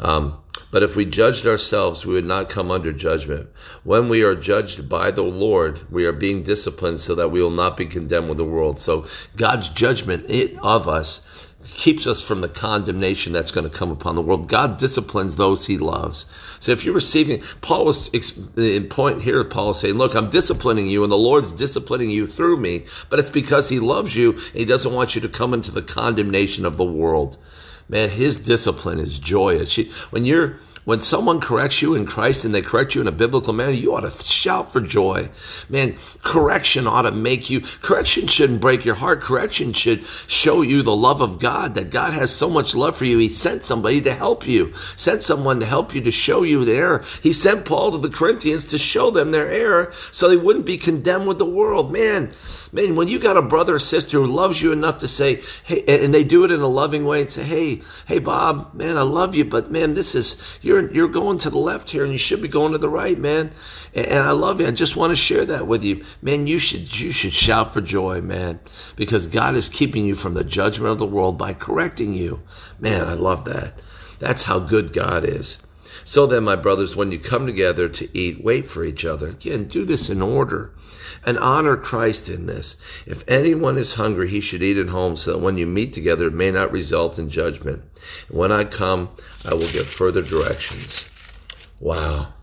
Um, 0.00 0.38
but 0.72 0.82
if 0.82 0.96
we 0.96 1.04
judged 1.04 1.46
ourselves, 1.46 2.04
we 2.04 2.14
would 2.14 2.24
not 2.24 2.48
come 2.48 2.72
under 2.72 2.92
judgment. 2.92 3.48
When 3.84 4.08
we 4.08 4.24
are 4.24 4.34
judged 4.34 4.88
by 4.88 5.12
the 5.12 5.22
Lord, 5.22 5.88
we 5.88 6.04
are 6.04 6.10
being 6.10 6.42
disciplined 6.42 6.98
so 6.98 7.14
that 7.14 7.28
we 7.28 7.40
will 7.40 7.48
not 7.48 7.76
be 7.76 7.86
condemned 7.86 8.28
with 8.28 8.38
the 8.38 8.44
world. 8.44 8.80
So 8.80 9.06
God's 9.36 9.68
judgment 9.68 10.28
of 10.64 10.88
us 10.88 11.22
keeps 11.68 12.06
us 12.06 12.22
from 12.22 12.40
the 12.40 12.48
condemnation 12.48 13.32
that's 13.32 13.50
going 13.50 13.68
to 13.68 13.76
come 13.76 13.90
upon 13.90 14.14
the 14.14 14.22
world. 14.22 14.48
God 14.48 14.78
disciplines 14.78 15.36
those 15.36 15.66
he 15.66 15.78
loves. 15.78 16.26
So 16.58 16.72
if 16.72 16.84
you're 16.84 16.94
receiving, 16.94 17.42
Paul 17.60 17.84
was 17.84 18.08
in 18.56 18.88
point 18.88 19.22
here, 19.22 19.42
Paul 19.44 19.70
is 19.70 19.78
saying, 19.78 19.94
look, 19.94 20.14
I'm 20.14 20.30
disciplining 20.30 20.88
you 20.88 21.02
and 21.02 21.12
the 21.12 21.18
Lord's 21.18 21.52
disciplining 21.52 22.10
you 22.10 22.26
through 22.26 22.58
me, 22.58 22.84
but 23.08 23.18
it's 23.18 23.30
because 23.30 23.68
he 23.68 23.80
loves 23.80 24.14
you 24.16 24.32
and 24.32 24.54
he 24.54 24.64
doesn't 24.64 24.92
want 24.92 25.14
you 25.14 25.20
to 25.20 25.28
come 25.28 25.54
into 25.54 25.70
the 25.70 25.82
condemnation 25.82 26.66
of 26.66 26.76
the 26.76 26.84
world. 26.84 27.38
Man, 27.88 28.10
his 28.10 28.38
discipline 28.38 28.98
is 28.98 29.18
joyous. 29.18 29.76
When 30.10 30.24
you're, 30.24 30.58
when 30.90 31.00
someone 31.00 31.40
corrects 31.40 31.80
you 31.80 31.94
in 31.94 32.04
Christ 32.04 32.44
and 32.44 32.52
they 32.52 32.62
correct 32.62 32.96
you 32.96 33.00
in 33.00 33.06
a 33.06 33.12
biblical 33.12 33.52
manner, 33.52 33.70
you 33.70 33.94
ought 33.94 34.00
to 34.00 34.22
shout 34.24 34.72
for 34.72 34.80
joy. 34.80 35.28
Man, 35.68 35.96
correction 36.24 36.88
ought 36.88 37.02
to 37.02 37.12
make 37.12 37.48
you, 37.48 37.60
correction 37.60 38.26
shouldn't 38.26 38.60
break 38.60 38.84
your 38.84 38.96
heart. 38.96 39.20
Correction 39.20 39.72
should 39.72 40.04
show 40.26 40.62
you 40.62 40.82
the 40.82 40.96
love 40.96 41.20
of 41.20 41.38
God, 41.38 41.76
that 41.76 41.90
God 41.90 42.12
has 42.12 42.34
so 42.34 42.50
much 42.50 42.74
love 42.74 42.96
for 42.96 43.04
you. 43.04 43.18
He 43.18 43.28
sent 43.28 43.62
somebody 43.62 44.00
to 44.00 44.12
help 44.12 44.48
you, 44.48 44.74
sent 44.96 45.22
someone 45.22 45.60
to 45.60 45.66
help 45.66 45.94
you 45.94 46.00
to 46.00 46.10
show 46.10 46.42
you 46.42 46.64
the 46.64 46.74
error. 46.74 47.04
He 47.22 47.32
sent 47.32 47.66
Paul 47.66 47.92
to 47.92 47.98
the 47.98 48.10
Corinthians 48.10 48.66
to 48.66 48.76
show 48.76 49.12
them 49.12 49.30
their 49.30 49.46
error 49.46 49.92
so 50.10 50.28
they 50.28 50.36
wouldn't 50.36 50.66
be 50.66 50.76
condemned 50.76 51.28
with 51.28 51.38
the 51.38 51.46
world. 51.46 51.92
Man, 51.92 52.32
man, 52.72 52.96
when 52.96 53.06
you 53.06 53.20
got 53.20 53.36
a 53.36 53.42
brother 53.42 53.76
or 53.76 53.78
sister 53.78 54.18
who 54.18 54.26
loves 54.26 54.60
you 54.60 54.72
enough 54.72 54.98
to 54.98 55.08
say, 55.08 55.40
hey, 55.62 55.84
and 55.86 56.12
they 56.12 56.24
do 56.24 56.44
it 56.44 56.50
in 56.50 56.58
a 56.58 56.66
loving 56.66 57.04
way 57.04 57.20
and 57.20 57.30
say, 57.30 57.44
hey, 57.44 57.82
hey, 58.06 58.18
Bob, 58.18 58.74
man, 58.74 58.96
I 58.96 59.02
love 59.02 59.36
you, 59.36 59.44
but 59.44 59.70
man, 59.70 59.94
this 59.94 60.16
is, 60.16 60.36
you're 60.62 60.79
you're 60.80 61.08
going 61.08 61.38
to 61.38 61.50
the 61.50 61.58
left 61.58 61.90
here 61.90 62.04
and 62.04 62.12
you 62.12 62.18
should 62.18 62.42
be 62.42 62.48
going 62.48 62.72
to 62.72 62.78
the 62.78 62.88
right, 62.88 63.18
man. 63.18 63.52
And, 63.94 64.06
and 64.06 64.18
I 64.18 64.32
love 64.32 64.60
you. 64.60 64.66
I 64.66 64.70
just 64.70 64.96
want 64.96 65.10
to 65.10 65.16
share 65.16 65.44
that 65.46 65.66
with 65.66 65.84
you. 65.84 66.04
Man, 66.22 66.46
you 66.46 66.58
should 66.58 66.98
you 66.98 67.12
should 67.12 67.32
shout 67.32 67.72
for 67.72 67.80
joy, 67.80 68.20
man, 68.20 68.60
because 68.96 69.26
God 69.26 69.56
is 69.56 69.68
keeping 69.68 70.04
you 70.04 70.14
from 70.14 70.34
the 70.34 70.44
judgment 70.44 70.92
of 70.92 70.98
the 70.98 71.06
world 71.06 71.38
by 71.38 71.54
correcting 71.54 72.14
you. 72.14 72.42
Man, 72.78 73.06
I 73.06 73.14
love 73.14 73.44
that. 73.46 73.74
That's 74.18 74.42
how 74.42 74.58
good 74.58 74.92
God 74.92 75.24
is. 75.24 75.58
So 76.04 76.26
then, 76.26 76.44
my 76.44 76.56
brothers, 76.56 76.96
when 76.96 77.12
you 77.12 77.18
come 77.18 77.46
together 77.46 77.88
to 77.88 78.18
eat, 78.18 78.42
wait 78.42 78.68
for 78.68 78.84
each 78.84 79.04
other. 79.04 79.28
Again, 79.28 79.68
do 79.68 79.84
this 79.84 80.08
in 80.08 80.22
order 80.22 80.72
and 81.24 81.38
honor 81.38 81.76
Christ 81.76 82.28
in 82.28 82.46
this. 82.46 82.76
If 83.06 83.24
anyone 83.28 83.76
is 83.76 83.94
hungry, 83.94 84.28
he 84.28 84.40
should 84.40 84.62
eat 84.62 84.78
at 84.78 84.88
home 84.88 85.16
so 85.16 85.32
that 85.32 85.38
when 85.38 85.56
you 85.56 85.66
meet 85.66 85.92
together, 85.92 86.28
it 86.28 86.34
may 86.34 86.50
not 86.50 86.72
result 86.72 87.18
in 87.18 87.30
judgment. 87.30 87.82
when 88.28 88.52
I 88.52 88.64
come, 88.64 89.10
I 89.44 89.54
will 89.54 89.68
give 89.68 89.86
further 89.86 90.22
directions. 90.22 91.08
Wow. 91.78 92.34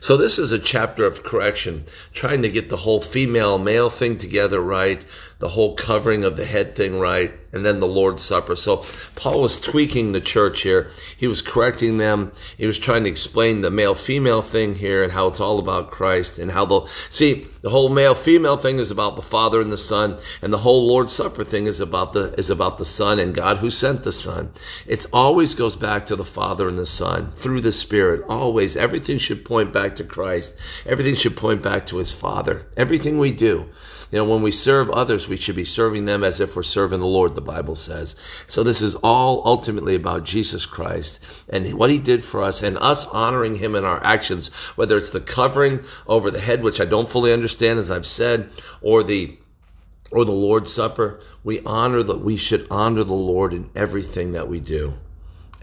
So 0.00 0.16
this 0.16 0.38
is 0.38 0.52
a 0.52 0.58
chapter 0.58 1.04
of 1.04 1.22
correction, 1.22 1.86
trying 2.12 2.42
to 2.42 2.48
get 2.48 2.68
the 2.68 2.78
whole 2.78 3.00
female 3.00 3.58
male 3.58 3.88
thing 3.88 4.18
together 4.18 4.60
right, 4.60 5.02
the 5.38 5.48
whole 5.48 5.76
covering 5.76 6.24
of 6.24 6.36
the 6.36 6.44
head 6.44 6.74
thing 6.74 6.98
right, 6.98 7.32
and 7.52 7.64
then 7.64 7.78
the 7.78 7.86
Lord's 7.86 8.22
Supper. 8.22 8.56
So 8.56 8.84
Paul 9.14 9.40
was 9.40 9.60
tweaking 9.60 10.10
the 10.10 10.20
church 10.20 10.62
here. 10.62 10.90
He 11.16 11.28
was 11.28 11.42
correcting 11.42 11.98
them. 11.98 12.32
He 12.56 12.66
was 12.66 12.78
trying 12.78 13.04
to 13.04 13.10
explain 13.10 13.60
the 13.60 13.70
male 13.70 13.94
female 13.94 14.42
thing 14.42 14.74
here 14.74 15.02
and 15.02 15.12
how 15.12 15.28
it's 15.28 15.40
all 15.40 15.60
about 15.60 15.90
Christ 15.90 16.38
and 16.38 16.50
how 16.50 16.66
the 16.66 16.80
see 17.08 17.46
the 17.62 17.70
whole 17.70 17.88
male 17.88 18.16
female 18.16 18.56
thing 18.56 18.78
is 18.78 18.90
about 18.90 19.14
the 19.14 19.22
Father 19.22 19.60
and 19.60 19.70
the 19.70 19.78
Son, 19.78 20.18
and 20.42 20.52
the 20.52 20.58
whole 20.58 20.86
Lord's 20.86 21.12
Supper 21.12 21.44
thing 21.44 21.66
is 21.66 21.80
about 21.80 22.12
the 22.12 22.34
is 22.36 22.50
about 22.50 22.78
the 22.78 22.84
Son 22.84 23.20
and 23.20 23.34
God 23.34 23.58
who 23.58 23.70
sent 23.70 24.02
the 24.02 24.12
Son. 24.12 24.50
It 24.86 25.06
always 25.12 25.54
goes 25.54 25.76
back 25.76 26.06
to 26.06 26.16
the 26.16 26.24
Father 26.24 26.66
and 26.66 26.78
the 26.78 26.86
Son 26.86 27.30
through 27.30 27.60
the 27.60 27.72
Spirit. 27.72 28.24
Always 28.28 28.76
everything 28.76 29.18
should 29.18 29.44
point 29.44 29.72
back 29.72 29.94
to 29.96 30.04
Christ. 30.04 30.56
Everything 30.84 31.14
should 31.14 31.36
point 31.36 31.62
back 31.62 31.86
to 31.86 31.98
his 31.98 32.12
Father. 32.12 32.66
Everything 32.76 33.18
we 33.18 33.30
do. 33.30 33.68
You 34.10 34.18
know, 34.18 34.24
when 34.24 34.42
we 34.42 34.50
serve 34.50 34.88
others, 34.90 35.28
we 35.28 35.36
should 35.36 35.56
be 35.56 35.66
serving 35.66 36.06
them 36.06 36.24
as 36.24 36.40
if 36.40 36.56
we're 36.56 36.62
serving 36.62 37.00
the 37.00 37.06
Lord, 37.06 37.34
the 37.34 37.42
Bible 37.42 37.76
says. 37.76 38.16
So 38.46 38.62
this 38.62 38.80
is 38.80 38.94
all 38.96 39.42
ultimately 39.44 39.94
about 39.94 40.24
Jesus 40.24 40.64
Christ 40.64 41.20
and 41.48 41.74
what 41.74 41.90
he 41.90 41.98
did 41.98 42.24
for 42.24 42.42
us 42.42 42.62
and 42.62 42.78
us 42.78 43.06
honoring 43.06 43.56
him 43.56 43.74
in 43.74 43.84
our 43.84 44.02
actions, 44.02 44.48
whether 44.76 44.96
it's 44.96 45.10
the 45.10 45.20
covering 45.20 45.84
over 46.06 46.30
the 46.30 46.40
head, 46.40 46.62
which 46.62 46.80
I 46.80 46.86
don't 46.86 47.10
fully 47.10 47.32
understand, 47.32 47.78
as 47.78 47.90
I've 47.90 48.06
said, 48.06 48.48
or 48.80 49.02
the 49.02 49.38
or 50.10 50.24
the 50.24 50.32
Lord's 50.32 50.72
Supper. 50.72 51.20
We 51.44 51.60
honor 51.60 52.02
that 52.02 52.20
we 52.20 52.38
should 52.38 52.66
honor 52.70 53.04
the 53.04 53.12
Lord 53.12 53.52
in 53.52 53.70
everything 53.74 54.32
that 54.32 54.48
we 54.48 54.58
do. 54.58 54.94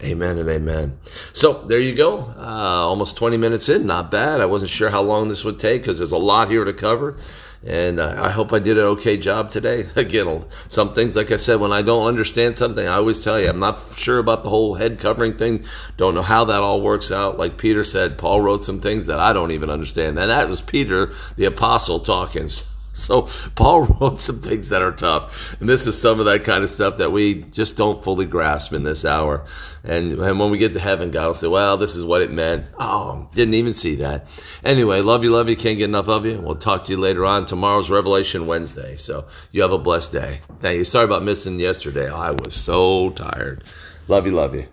Amen 0.02 0.36
and 0.36 0.48
amen. 0.50 0.98
So 1.32 1.64
there 1.64 1.80
you 1.80 1.94
go. 1.94 2.18
Uh, 2.36 2.84
almost 2.86 3.16
20 3.16 3.38
minutes 3.38 3.70
in. 3.70 3.86
Not 3.86 4.10
bad. 4.10 4.42
I 4.42 4.46
wasn't 4.46 4.70
sure 4.70 4.90
how 4.90 5.00
long 5.00 5.28
this 5.28 5.42
would 5.42 5.58
take 5.58 5.82
because 5.82 5.96
there's 5.96 6.12
a 6.12 6.18
lot 6.18 6.50
here 6.50 6.64
to 6.64 6.72
cover. 6.74 7.16
And 7.64 7.98
uh, 7.98 8.14
I 8.18 8.30
hope 8.30 8.52
I 8.52 8.58
did 8.58 8.76
an 8.76 8.84
okay 8.84 9.16
job 9.16 9.50
today. 9.50 9.86
Again, 9.96 10.44
some 10.68 10.92
things, 10.92 11.16
like 11.16 11.32
I 11.32 11.36
said, 11.36 11.60
when 11.60 11.72
I 11.72 11.80
don't 11.80 12.06
understand 12.06 12.58
something, 12.58 12.86
I 12.86 12.94
always 12.94 13.24
tell 13.24 13.40
you, 13.40 13.48
I'm 13.48 13.58
not 13.58 13.94
sure 13.94 14.18
about 14.18 14.42
the 14.42 14.50
whole 14.50 14.74
head 14.74 15.00
covering 15.00 15.34
thing. 15.34 15.64
Don't 15.96 16.14
know 16.14 16.22
how 16.22 16.44
that 16.44 16.60
all 16.60 16.82
works 16.82 17.10
out. 17.10 17.38
Like 17.38 17.56
Peter 17.56 17.82
said, 17.82 18.18
Paul 18.18 18.42
wrote 18.42 18.64
some 18.64 18.80
things 18.80 19.06
that 19.06 19.18
I 19.18 19.32
don't 19.32 19.50
even 19.50 19.70
understand. 19.70 20.18
And 20.18 20.30
that 20.30 20.48
was 20.48 20.60
Peter, 20.60 21.14
the 21.36 21.46
apostle, 21.46 22.00
talking. 22.00 22.48
So 22.96 23.28
Paul 23.54 23.82
wrote 24.00 24.20
some 24.20 24.40
things 24.40 24.70
that 24.70 24.82
are 24.82 24.92
tough, 24.92 25.54
and 25.60 25.68
this 25.68 25.86
is 25.86 26.00
some 26.00 26.18
of 26.18 26.26
that 26.26 26.44
kind 26.44 26.64
of 26.64 26.70
stuff 26.70 26.96
that 26.98 27.12
we 27.12 27.42
just 27.42 27.76
don't 27.76 28.02
fully 28.02 28.26
grasp 28.26 28.72
in 28.72 28.82
this 28.82 29.04
hour. 29.04 29.44
And, 29.84 30.12
and 30.12 30.40
when 30.40 30.50
we 30.50 30.58
get 30.58 30.72
to 30.72 30.80
heaven, 30.80 31.10
God 31.10 31.26
will 31.26 31.34
say, 31.34 31.46
"Well, 31.46 31.76
this 31.76 31.94
is 31.94 32.04
what 32.04 32.22
it 32.22 32.30
meant." 32.30 32.66
Oh, 32.78 33.28
didn't 33.34 33.54
even 33.54 33.74
see 33.74 33.96
that. 33.96 34.26
Anyway, 34.64 35.00
love 35.02 35.22
you, 35.22 35.30
love 35.30 35.48
you. 35.48 35.56
Can't 35.56 35.78
get 35.78 35.88
enough 35.88 36.08
of 36.08 36.26
you. 36.26 36.40
We'll 36.40 36.56
talk 36.56 36.84
to 36.86 36.92
you 36.92 36.98
later 36.98 37.24
on. 37.24 37.46
Tomorrow's 37.46 37.90
Revelation 37.90 38.46
Wednesday, 38.46 38.96
so 38.96 39.26
you 39.52 39.62
have 39.62 39.72
a 39.72 39.78
blessed 39.78 40.12
day. 40.12 40.40
Thank 40.60 40.78
you. 40.78 40.84
Sorry 40.84 41.04
about 41.04 41.22
missing 41.22 41.60
yesterday. 41.60 42.10
I 42.10 42.30
was 42.30 42.54
so 42.54 43.10
tired. 43.10 43.64
Love 44.08 44.26
you, 44.26 44.32
love 44.32 44.54
you. 44.54 44.66